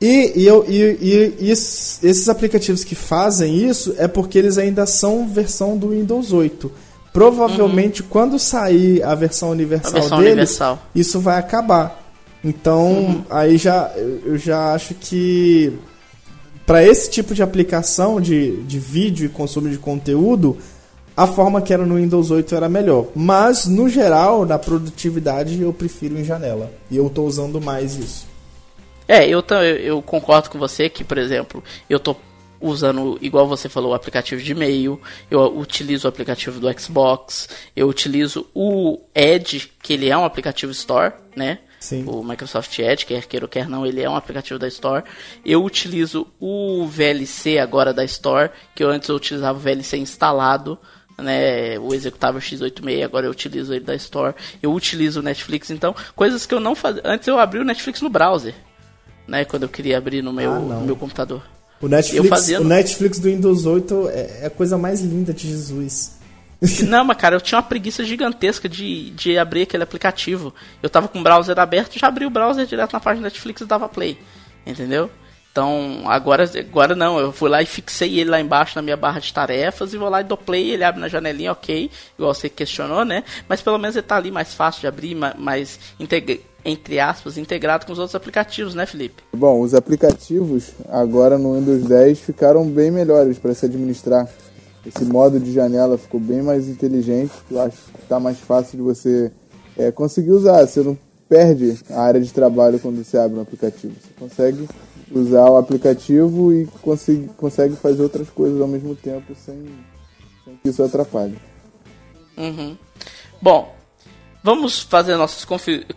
[0.00, 4.84] E, e, eu, e, e- e esses, aplicativos que fazem isso é porque eles ainda
[4.84, 6.70] são versão do Windows 8.
[7.12, 10.78] Provavelmente, quando sair a versão universal A versão deles, universal.
[10.94, 12.12] isso vai acabar.
[12.42, 15.72] Então, aí já eu eu já acho que
[16.66, 20.56] para esse tipo de aplicação de, de vídeo e consumo de conteúdo,
[21.20, 23.08] a forma que era no Windows 8 era melhor.
[23.14, 26.72] Mas, no geral, na produtividade, eu prefiro em janela.
[26.90, 28.26] E eu tô usando mais isso.
[29.06, 29.44] É, eu,
[29.82, 32.16] eu, concordo com você que, por exemplo, eu tô
[32.58, 34.98] usando, igual você falou, o aplicativo de e-mail,
[35.30, 40.72] eu utilizo o aplicativo do Xbox, eu utilizo o Edge, que ele é um aplicativo
[40.72, 41.58] Store, né?
[41.80, 42.04] Sim.
[42.06, 45.04] O Microsoft Edge, quer queira ou quer não, ele é um aplicativo da Store.
[45.44, 50.78] Eu utilizo o VLC agora da Store, que eu antes eu utilizava o VLC instalado,
[51.22, 54.34] né, o executável x86, agora eu utilizo ele da Store.
[54.62, 57.02] Eu utilizo o Netflix, então, coisas que eu não fazia.
[57.04, 58.54] Antes eu abri o Netflix no browser,
[59.26, 61.42] né, quando eu queria abrir no meu, Ah, no meu computador.
[61.80, 65.48] O Netflix, fazia- o Netflix do Windows 8 é, é a coisa mais linda de
[65.48, 66.18] Jesus.
[66.86, 70.52] Não, mas cara, eu tinha uma preguiça gigantesca de, de abrir aquele aplicativo.
[70.82, 73.62] Eu tava com o browser aberto, já abri o browser direto na página da Netflix
[73.62, 74.18] e dava play.
[74.66, 75.10] Entendeu?
[75.52, 79.18] Então, agora, agora não, eu fui lá e fixei ele lá embaixo na minha barra
[79.18, 82.48] de tarefas e vou lá e dou play, ele abre na janelinha, ok, igual você
[82.48, 83.24] questionou, né?
[83.48, 85.80] Mas pelo menos ele tá ali mais fácil de abrir, mais
[86.64, 89.24] entre aspas, integrado com os outros aplicativos, né, Felipe?
[89.32, 94.28] Bom, os aplicativos agora no Windows 10 ficaram bem melhores para se administrar.
[94.86, 98.82] Esse modo de janela ficou bem mais inteligente, eu acho que tá mais fácil de
[98.82, 99.32] você
[99.76, 100.64] é, conseguir usar.
[100.66, 100.96] Você não
[101.28, 103.94] perde a área de trabalho quando você abre um aplicativo.
[104.00, 104.68] Você consegue
[105.10, 109.64] usar o aplicativo e consegue, consegue fazer outras coisas ao mesmo tempo sem,
[110.44, 111.36] sem que isso atrapalhe.
[112.36, 112.76] Uhum.
[113.42, 113.74] Bom,
[114.42, 115.46] Vamos fazer nossas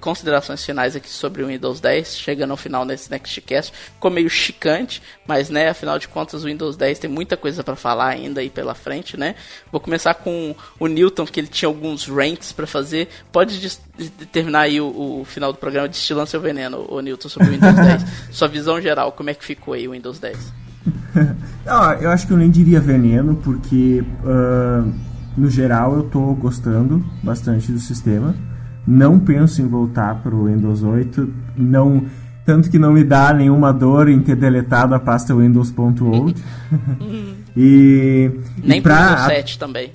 [0.01, 3.71] considerações finais aqui sobre o Windows 10, chegando ao final nesse Nextcast.
[3.93, 7.77] Ficou meio chicante, mas né, afinal de contas o Windows 10 tem muita coisa para
[7.77, 9.35] falar ainda aí pela frente, né?
[9.71, 13.07] Vou começar com o Newton, que ele tinha alguns ranks para fazer.
[13.31, 13.79] Pode
[14.33, 17.75] terminar aí o, o, final do programa destilando seu veneno, o Newton, sobre o Windows
[17.75, 18.05] 10.
[18.29, 20.37] Sua visão geral, como é que ficou aí o Windows 10?
[21.65, 24.03] Não, eu acho que eu nem diria veneno, porque...
[24.25, 28.36] Uh no geral, eu estou gostando bastante do sistema.
[28.86, 31.34] Não penso em voltar para o Windows 8.
[31.57, 32.03] Não,
[32.45, 36.36] tanto que não me dá nenhuma dor em ter deletado a pasta Windows.old.
[37.55, 38.31] e
[38.63, 39.91] nem para o Windows 7 também.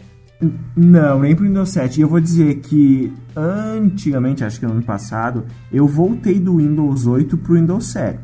[0.76, 1.98] Não, nem para o Windows 7.
[1.98, 7.06] E eu vou dizer que antigamente, acho que no ano passado, eu voltei do Windows
[7.06, 8.18] 8 para o Windows 7.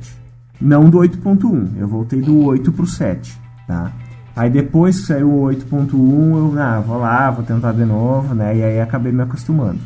[0.61, 3.93] Não do 8.1, eu voltei do 8 para o 7, tá?
[4.37, 8.57] Aí depois que saiu o 8.1, eu ah, vou lá, vou tentar de novo, né?
[8.57, 9.79] E aí acabei me acostumando.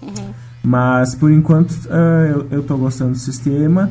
[0.00, 0.32] Uhum.
[0.62, 3.90] Mas por enquanto uh, eu, eu tô gostando do sistema.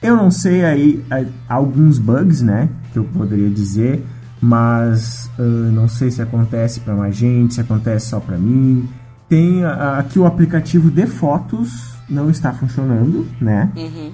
[0.00, 1.04] Eu não sei aí
[1.48, 2.68] alguns bugs, né?
[2.92, 4.04] Que eu poderia dizer,
[4.40, 8.88] mas uh, não sei se acontece para mais gente, se acontece só para mim.
[9.28, 13.70] Tem uh, aqui o aplicativo de fotos não está funcionando, né?
[13.76, 14.12] Uhum.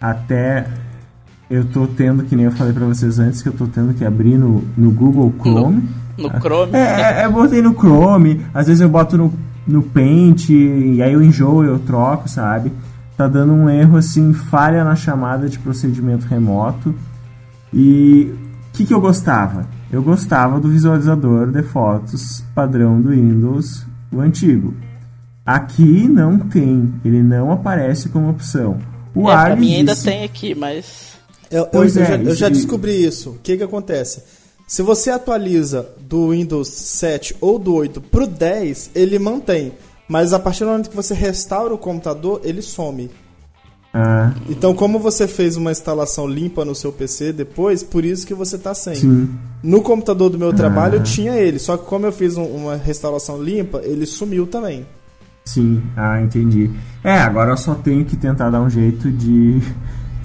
[0.00, 0.66] Até
[1.50, 4.04] eu tô tendo, que nem eu falei pra vocês antes, que eu tô tendo que
[4.04, 5.88] abrir no, no Google Chrome.
[6.16, 6.72] No, no Chrome?
[6.72, 9.32] É, é, eu botei no Chrome, às vezes eu boto no,
[9.66, 12.72] no Paint, e aí eu enjoo, eu troco, sabe?
[13.16, 16.94] Tá dando um erro assim, falha na chamada de procedimento remoto.
[17.72, 19.66] E o que, que eu gostava?
[19.92, 24.74] Eu gostava do visualizador de fotos padrão do Windows, o antigo.
[25.46, 28.78] Aqui não tem, ele não aparece como opção.
[29.14, 31.13] O é, pra mim ainda tem aqui, mas
[31.54, 33.30] eu, eu, é, eu, já, eu já descobri isso.
[33.30, 34.24] O que, que acontece?
[34.66, 39.72] Se você atualiza do Windows 7 ou do 8 pro 10, ele mantém.
[40.08, 43.08] Mas a partir do momento que você restaura o computador, ele some.
[43.92, 44.32] Ah.
[44.48, 48.58] Então, como você fez uma instalação limpa no seu PC depois, por isso que você
[48.58, 48.96] tá sem.
[48.96, 49.30] Sim.
[49.62, 50.54] No computador do meu ah.
[50.54, 54.84] trabalho tinha ele, só que como eu fiz um, uma restauração limpa, ele sumiu também.
[55.44, 56.68] Sim, ah, entendi.
[57.04, 59.60] É, agora eu só tenho que tentar dar um jeito de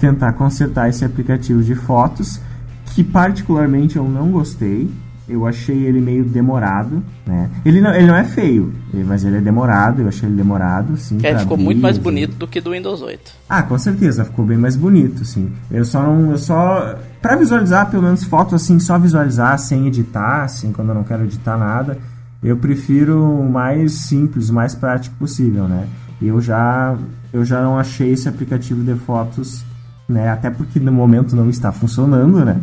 [0.00, 2.40] tentar consertar esse aplicativo de fotos,
[2.86, 4.90] que particularmente eu não gostei.
[5.28, 7.48] Eu achei ele meio demorado, né?
[7.64, 8.74] Ele não, ele não é feio,
[9.06, 11.18] mas ele é demorado, eu achei ele demorado, sim.
[11.22, 13.30] É, ficou abrir, muito mais bonito do que do Windows 8.
[13.48, 15.52] Ah, com certeza, ficou bem mais bonito, sim.
[15.70, 20.42] Eu só não, eu só para visualizar pelo menos fotos assim, só visualizar sem editar,
[20.42, 21.96] assim, quando eu não quero editar nada,
[22.42, 25.86] eu prefiro o mais simples, o mais prático possível, né?
[26.20, 26.96] Eu já
[27.32, 29.64] eu já não achei esse aplicativo de fotos
[30.10, 30.28] né?
[30.28, 32.60] Até porque no momento não está funcionando, né?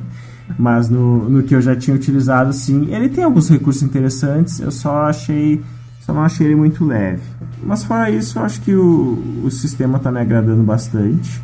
[0.58, 4.72] Mas no, no que eu já tinha utilizado, sim, ele tem alguns recursos interessantes, eu
[4.72, 5.62] só achei,
[6.02, 7.22] só não achei ele muito leve.
[7.64, 11.42] Mas fora isso, eu acho que o, o sistema está me agradando bastante,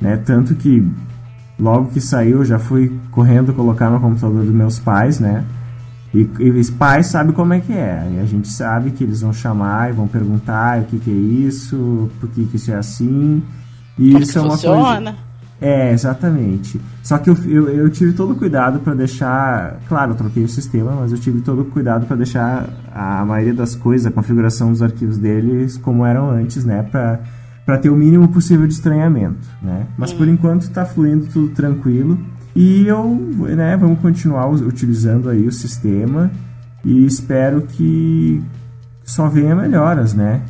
[0.00, 0.16] né?
[0.16, 0.86] Tanto que
[1.58, 5.44] logo que saiu, eu já fui correndo colocar no computador dos meus pais, né?
[6.12, 8.08] E, e os pais sabem como é que é.
[8.14, 11.14] E a gente sabe que eles vão chamar e vão perguntar o que, que é
[11.14, 13.42] isso, por que, que isso é assim.
[13.98, 15.12] E como isso é uma funciona?
[15.12, 15.23] coisa.
[15.64, 16.78] É, exatamente.
[17.02, 19.80] Só que eu, eu, eu tive todo o cuidado para deixar.
[19.88, 23.54] Claro, eu troquei o sistema, mas eu tive todo o cuidado para deixar a maioria
[23.54, 26.82] das coisas, a configuração dos arquivos deles como eram antes, né?
[26.82, 27.18] Pra,
[27.64, 29.86] para ter o mínimo possível de estranhamento, né?
[29.96, 32.18] Mas por enquanto está fluindo tudo tranquilo
[32.54, 33.02] e eu,
[33.56, 36.30] né, vamos continuar utilizando aí o sistema
[36.84, 38.42] e espero que
[39.02, 40.42] só venha melhoras, né?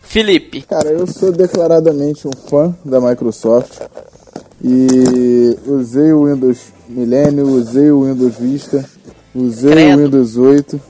[0.00, 0.62] Felipe.
[0.62, 3.80] Cara, eu sou declaradamente um fã da Microsoft.
[4.66, 8.82] E usei o Windows Millennium, usei o Windows Vista,
[9.34, 10.00] usei Credo.
[10.00, 10.80] o Windows 8.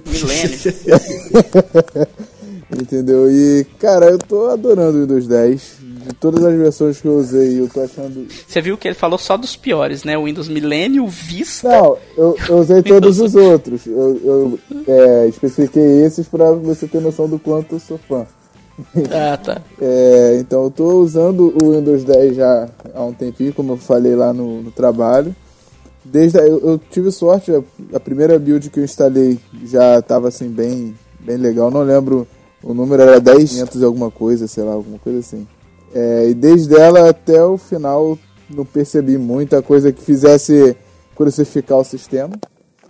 [2.81, 3.29] Entendeu?
[3.29, 5.85] E, cara, eu tô adorando o Windows 10.
[6.07, 8.29] De todas as versões que eu usei, eu tô achando.
[8.47, 10.17] Você viu que ele falou só dos piores, né?
[10.19, 11.69] O Windows Millennium, Vista.
[11.69, 13.87] Não, eu, eu usei todos os outros.
[13.87, 18.27] Eu, eu é, especifiquei esses pra você ter noção do quanto eu sou fã.
[19.11, 19.63] Ah, tá.
[19.81, 24.17] É, então eu tô usando o Windows 10 já há um tempinho, como eu falei
[24.17, 25.35] lá no, no trabalho.
[26.05, 27.63] Desde eu, eu tive sorte, a,
[27.95, 31.71] a primeira build que eu instalei já estava assim bem, bem legal.
[31.71, 32.27] Não lembro
[32.65, 35.47] o número era 10 e alguma coisa, sei lá, alguma coisa assim.
[35.95, 38.19] É, e desde ela até o final
[38.49, 40.77] não percebi muita coisa que fizesse
[41.15, 42.35] crucificar o sistema.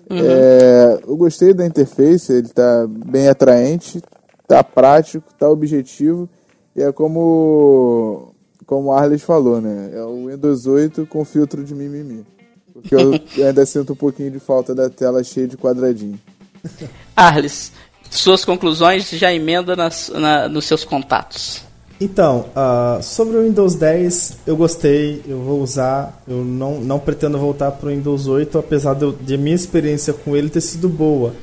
[0.09, 0.18] Uhum.
[0.20, 4.01] É, eu gostei da interface, ele tá bem atraente,
[4.47, 6.28] tá prático, tá objetivo
[6.74, 8.34] e é como
[8.66, 9.90] como o Arles falou, né?
[9.92, 12.24] É o Windows 8 com filtro de mimimi.
[12.72, 13.12] Porque eu
[13.47, 16.18] ainda sinto um pouquinho de falta da tela cheia de quadradinho.
[17.14, 17.72] Arles,
[18.11, 21.62] suas conclusões já emenda nas, na, nos seus contatos.
[22.01, 27.38] Então, uh, sobre o Windows 10, eu gostei, eu vou usar, eu não, não pretendo
[27.38, 31.34] voltar para o Windows 8, apesar de, de minha experiência com ele ter sido boa.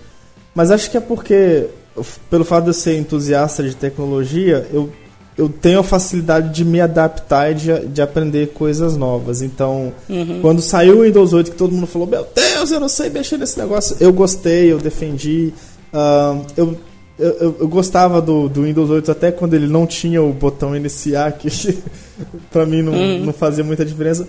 [0.54, 1.70] Mas acho que é porque,
[2.30, 4.90] pelo fato de eu ser entusiasta de tecnologia, eu,
[5.38, 9.42] eu tenho a facilidade de me adaptar e de, de aprender coisas novas.
[9.42, 10.40] Então, Uhum.
[10.42, 13.38] quando saiu o Windows 8, que todo mundo falou: Meu Deus, eu não sei mexer
[13.38, 15.54] nesse negócio, eu gostei, eu defendi.
[16.56, 16.78] Eu,
[17.20, 20.76] eu, eu- eu gostava do, do Windows 8 até quando ele não tinha o botão
[20.76, 21.50] iniciar, que
[22.52, 23.26] pra mim não, Uhum.
[23.26, 24.28] não fazia muita diferença.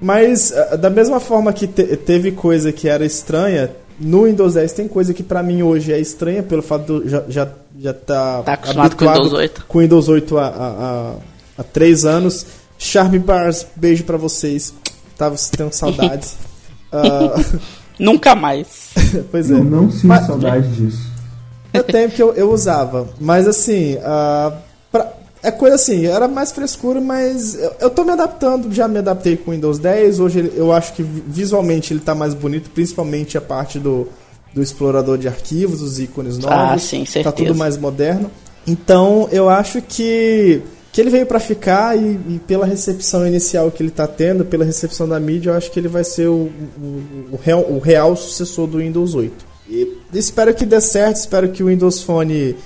[0.00, 3.70] Mas, ah, da mesma forma que te- teve coisa que era estranha,
[4.00, 7.08] no Windows 10 tem coisa que pra mim hoje é estranha, pelo fato de eu
[7.08, 9.64] já, já, já tá, Tá acostumado com o Windows 8.
[9.66, 11.14] com o Windows 8 há, há, há,
[11.58, 12.46] há três anos.
[12.78, 14.72] Charme Bars, beijo pra vocês.
[15.16, 16.36] Tava tendo saudades.
[16.90, 17.34] Ah,
[18.00, 18.92] Nunca mais.
[19.30, 19.54] pois é.
[19.54, 21.06] Eu não sinto Mas- saudade disso.
[21.74, 23.06] Eu tenho que eu, eu usava.
[23.20, 24.52] Mas assim, pra-
[25.48, 29.36] é coisa assim, era mais frescura, mas eu, eu tô me adaptando, já me adaptei
[29.36, 30.20] com o Windows 10.
[30.20, 34.08] Hoje ele- eu acho que vi- visualmente ele tá mais bonito, principalmente a parte do,
[34.54, 36.56] do explorador de arquivos, os ícones novos.
[36.56, 37.32] Ah, sim, Tá certeza.
[37.36, 38.30] tudo mais moderno.
[38.66, 40.60] Então eu acho que,
[40.92, 44.64] que ele veio pra ficar e, e pela recepção inicial que ele tá tendo, pela
[44.64, 48.14] recepção da mídia, eu acho que ele vai ser o, o, o real, o real
[48.16, 49.46] sucessor do Windows 8.
[49.70, 52.56] E espero que dê certo, espero que o Windows Phone,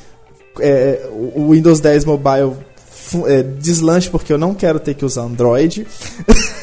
[0.61, 2.53] é, o Windows 10 Mobile
[3.27, 5.87] é, deslanche, porque eu não quero ter que usar Android.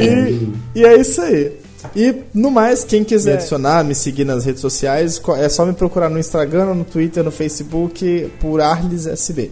[0.00, 1.52] E, e é isso aí.
[1.94, 6.08] E no mais, quem quiser adicionar, me seguir nas redes sociais, é só me procurar
[6.08, 9.50] no Instagram, no Twitter, no Facebook por Arles SB.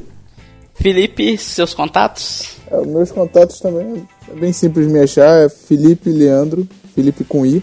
[0.75, 2.57] Felipe, seus contatos?
[2.71, 7.45] É, meus contatos também é bem simples de me achar, é Felipe Leandro, Felipe com
[7.45, 7.63] I.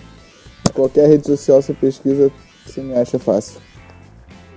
[0.74, 2.30] Qualquer rede social você pesquisa,
[2.66, 3.60] você me acha fácil.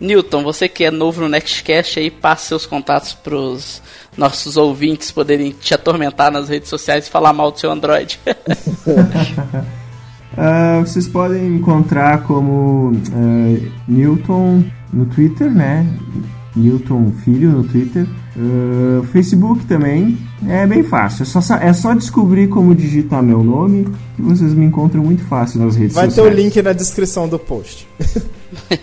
[0.00, 3.82] Newton, você que é novo no Nextcast aí, passe seus contatos pros
[4.16, 8.18] nossos ouvintes poderem te atormentar nas redes sociais e falar mal do seu Android.
[10.36, 15.84] Ah, vocês podem me encontrar como ah, Newton no Twitter, né?
[16.54, 18.06] Newton Filho no Twitter.
[18.38, 20.16] Ah, Facebook também.
[20.48, 21.24] É bem fácil.
[21.24, 25.60] É só, é só descobrir como digitar meu nome que vocês me encontram muito fácil
[25.60, 26.32] nas redes Vai ter sociais.
[26.32, 27.86] o link na descrição do post.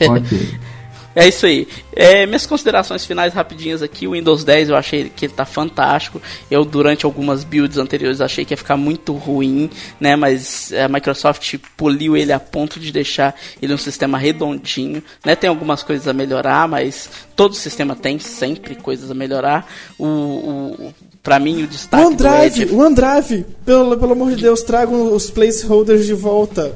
[0.10, 0.58] Ok.
[1.18, 1.68] É isso aí.
[1.96, 4.08] É, minhas considerações finais rapidinhas aqui.
[4.08, 6.22] O Windows 10 eu achei que ele tá fantástico.
[6.50, 9.68] Eu, durante algumas builds anteriores, achei que ia ficar muito ruim,
[10.00, 10.16] né?
[10.16, 15.36] Mas a Microsoft poliu ele a ponto de deixar ele um sistema redondinho, né?
[15.36, 19.68] Tem algumas coisas a melhorar, mas todo sistema tem sempre coisas a melhorar.
[19.98, 20.94] O, o,
[21.24, 25.32] pra mim, o destaque O OneDrive, o OneDrive, pelo, pelo amor de Deus, tragam os
[25.32, 26.76] placeholders de volta.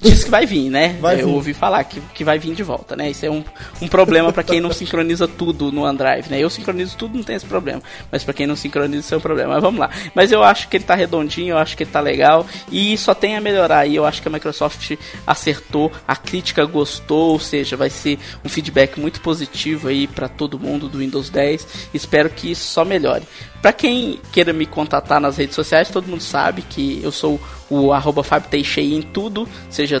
[0.00, 0.96] Diz que vai vir, né?
[1.00, 1.34] Vai eu vir.
[1.34, 3.10] ouvi falar que, que vai vir de volta, né?
[3.10, 3.44] Isso é um,
[3.80, 6.38] um problema pra quem não sincroniza tudo no OneDrive, né?
[6.38, 7.82] Eu sincronizo tudo, não tem esse problema.
[8.10, 9.54] Mas pra quem não sincroniza, isso é um problema.
[9.54, 9.90] Mas vamos lá.
[10.14, 12.46] Mas eu acho que ele tá redondinho, eu acho que ele tá legal.
[12.70, 13.86] E só tem a melhorar.
[13.86, 14.92] E eu acho que a Microsoft
[15.26, 20.58] acertou, a crítica gostou, ou seja, vai ser um feedback muito positivo aí pra todo
[20.58, 21.88] mundo do Windows 10.
[21.92, 23.22] Espero que isso só melhore.
[23.66, 27.92] Pra quem queira me contatar nas redes sociais, todo mundo sabe que eu sou o
[27.92, 28.22] arroba
[28.76, 30.00] em tudo, seja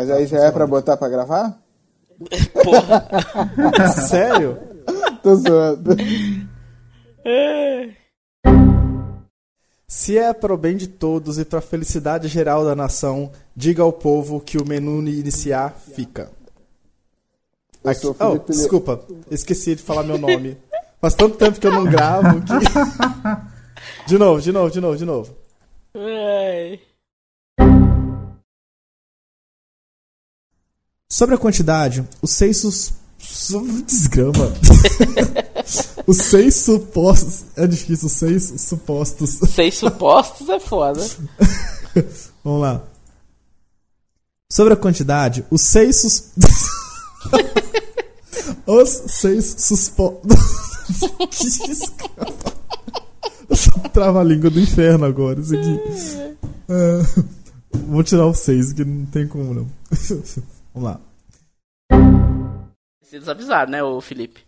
[0.00, 1.60] Mas tá aí já é pra botar pra gravar?
[2.64, 3.06] Porra.
[4.08, 4.58] Sério?
[5.22, 5.94] Tô zoando.
[9.86, 13.82] Se é para o bem de todos e para a felicidade geral da nação, diga
[13.82, 16.30] ao povo que o menu iniciar fica.
[17.84, 20.56] Eu Aqui, oh, desculpa, esqueci de falar meu nome.
[20.98, 22.52] Faz tanto tempo que eu não gravo que.
[24.06, 25.36] De novo, de novo, de novo, de novo.
[25.94, 26.80] Ai.
[31.12, 32.92] Sobre a quantidade, os seis sus...
[33.18, 34.52] su- Desgrama.
[36.06, 37.44] os seis supostos.
[37.56, 39.38] É difícil, os seis supostos.
[39.52, 41.04] Seis supostos é foda.
[42.44, 42.82] Vamos lá.
[44.52, 46.30] Sobre a quantidade, os seis sus...
[48.66, 49.54] Os seis
[51.96, 52.32] cara?
[53.92, 55.80] Trava a língua do inferno agora, isso aqui.
[56.68, 57.02] É,
[57.88, 59.66] Vou tirar o seis, que não tem como não.
[60.80, 61.00] Vamos lá.
[63.02, 64.40] Se desavisaram, né, ô Felipe?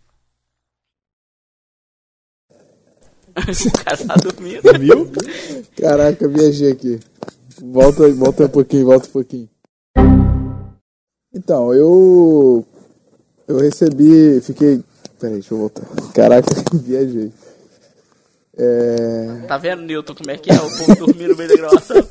[3.36, 4.62] o cara tá dormindo.
[4.78, 5.10] Viu?
[5.76, 7.00] Caraca, viajei aqui.
[7.60, 9.48] Volta, volta um pouquinho, volta um pouquinho.
[11.34, 12.64] Então, eu.
[13.46, 14.40] Eu recebi.
[14.40, 14.82] Fiquei.
[15.18, 15.84] Peraí, deixa eu voltar.
[16.14, 17.32] Caraca, viajei.
[18.58, 19.44] É.
[19.48, 20.54] Tá vendo, Newton, como é que é?
[20.56, 21.96] O povo dormindo no meio da gravação.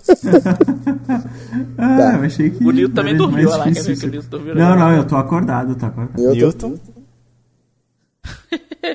[1.77, 2.17] Ah, Tá.
[2.17, 2.63] eu achei que.
[2.65, 4.07] O Newton também dormiu, olha lá, quer ver que o isso.
[4.07, 6.15] Newton dormiu Não, não, eu tô acordado, tô acordado.
[6.23, 6.79] Tô- Newton?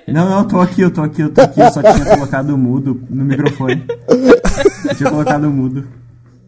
[0.08, 1.60] Não, não, eu tô aqui, eu tô aqui, eu tô aqui.
[1.60, 3.84] Eu só tinha colocado mudo no microfone.
[4.88, 5.86] Eu tinha colocado mudo.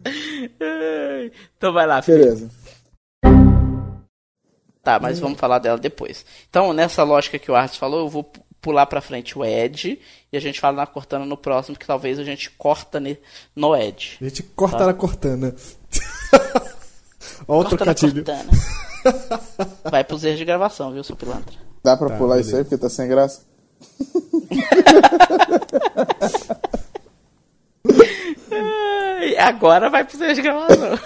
[0.05, 1.31] Ai.
[1.57, 2.25] Então vai lá, Felipe.
[2.25, 2.49] Beleza.
[4.83, 6.25] Tá, mas vamos falar dela depois.
[6.49, 8.29] Então, nessa lógica que o Arts falou, eu vou
[8.61, 9.99] pular pra frente o Ed
[10.31, 13.01] e a gente fala na Cortana no próximo, que talvez a gente corta
[13.55, 14.17] no Ed.
[14.19, 15.55] A gente corta na cortana.
[17.47, 18.23] Ó o Corta na trocadilho.
[18.25, 18.51] Cortana.
[19.89, 21.55] Vai pros erros de gravação, viu, seu pilantra?
[21.83, 22.49] Dá pra Tá, pular beleza.
[22.49, 23.41] isso aí porque tá sem graça?
[28.51, 30.99] Ai, Agora vai pros erros de gravação.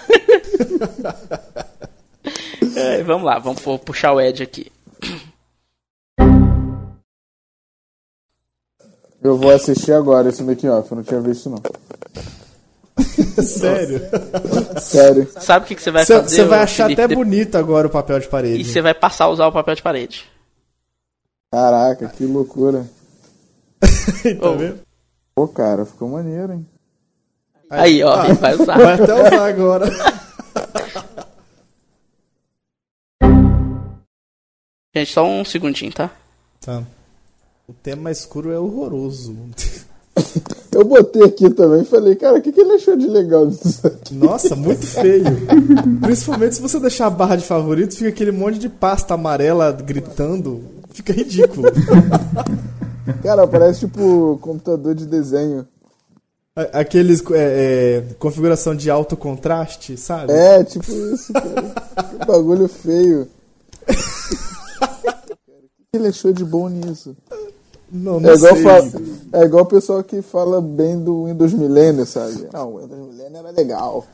[2.76, 4.70] Ai, vamos lá, vamos pu- puxar o Ed aqui.
[9.24, 11.58] Eu vou assistir agora esse making off, eu não tinha visto não.
[13.42, 14.00] Sério.
[14.80, 15.28] Sério.
[15.40, 16.36] Sabe o que, que você vai Você fazer?
[16.36, 18.60] você vai achar Felipe, até de- bonito agora o papel de parede.
[18.60, 20.24] E você vai passar a usar o papel de parede.
[21.50, 22.86] Caraca, que loucura.
[24.40, 24.80] tá Ô, vendo?
[25.34, 26.66] Pô, cara, ficou maneiro, hein?
[27.70, 28.76] Aí, ó, Ah, ele vai usar.
[28.78, 29.86] Vai até usar agora.
[34.94, 36.10] Gente, só um segundinho, tá?
[36.60, 36.82] Tá.
[37.66, 39.34] O tema escuro é horroroso.
[40.70, 43.86] Eu botei aqui também e falei, cara, o que, que ele achou de legal disso
[43.86, 44.14] aqui?
[44.14, 45.24] Nossa, muito feio.
[46.00, 50.62] Principalmente se você deixar a barra de favoritos, fica aquele monte de pasta amarela gritando.
[50.90, 51.68] Fica ridículo.
[53.22, 55.66] Cara, parece tipo computador de desenho.
[56.72, 57.22] Aqueles.
[57.30, 60.32] é, é, configuração de alto contraste, sabe?
[60.32, 61.62] É, tipo isso, cara.
[62.18, 63.28] Que bagulho feio.
[65.94, 67.16] O que ele achou de bom nisso?
[67.90, 68.92] Não, não É igual, sei.
[69.32, 72.48] é igual o pessoal que fala bem do Windows Millennium, sabe?
[72.52, 74.04] Não, o Windows Millennium era legal.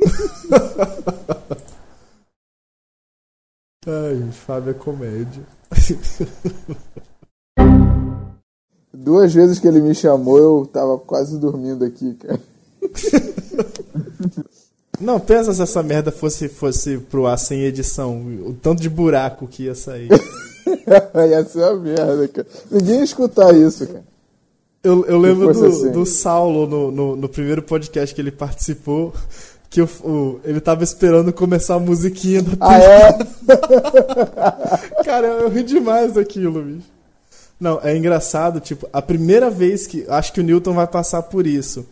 [3.86, 5.42] Ai, gente, Fábio é comédia.
[8.94, 12.38] Duas vezes que ele me chamou, eu tava quase dormindo aqui, cara.
[15.00, 18.18] Não, pensa se essa merda fosse, fosse pro ar sem edição.
[18.46, 20.08] O tanto de buraco que ia sair.
[21.28, 22.46] ia ser uma merda, cara.
[22.70, 24.04] Ninguém ia escutar isso, cara.
[24.82, 25.90] Eu, eu lembro do, assim.
[25.92, 29.12] do Saulo no, no, no primeiro podcast que ele participou.
[29.70, 33.18] Que o, o- ele tava esperando começar a musiquinha da Ah, é?
[35.04, 36.86] Cara, eu, eu ri demais daquilo, bicho.
[37.58, 40.04] Não, é engraçado, tipo, a primeira vez que.
[40.08, 41.86] Acho que o Newton vai passar por isso.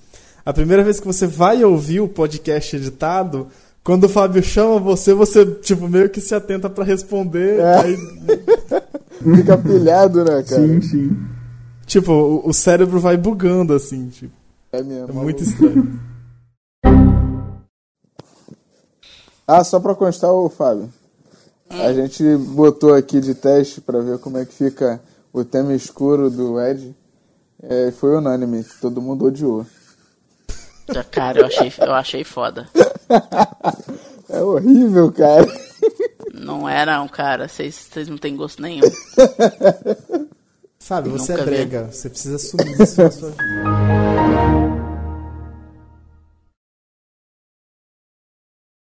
[0.44, 3.46] A primeira vez que você vai ouvir o podcast editado,
[3.82, 7.60] quando o Fábio chama você, você, tipo, meio que se atenta pra responder.
[7.60, 7.80] É.
[7.80, 7.96] Aí,
[9.36, 10.66] Fica pilhado, né, cara?
[10.66, 11.16] Sim, sim.
[11.86, 14.32] tipo, o, o cérebro vai bugando, assim, tipo.
[14.72, 15.10] É mesmo.
[15.10, 16.00] É muito estranho.
[19.52, 20.88] Ah, só pra constar, ô Fábio.
[21.68, 25.00] A gente botou aqui de teste pra ver como é que fica
[25.32, 26.94] o tema escuro do Ed.
[27.60, 29.66] É, foi unânime, todo mundo odiou.
[31.10, 32.68] Cara, eu achei, eu achei foda.
[34.32, 35.44] É horrível, cara.
[36.32, 37.48] Não é não, cara.
[37.48, 38.88] Vocês vocês não têm gosto nenhum.
[40.78, 41.56] Fábio, você é Nunca vi.
[41.56, 41.88] brega.
[41.90, 44.89] Você precisa assumir isso na sua vida.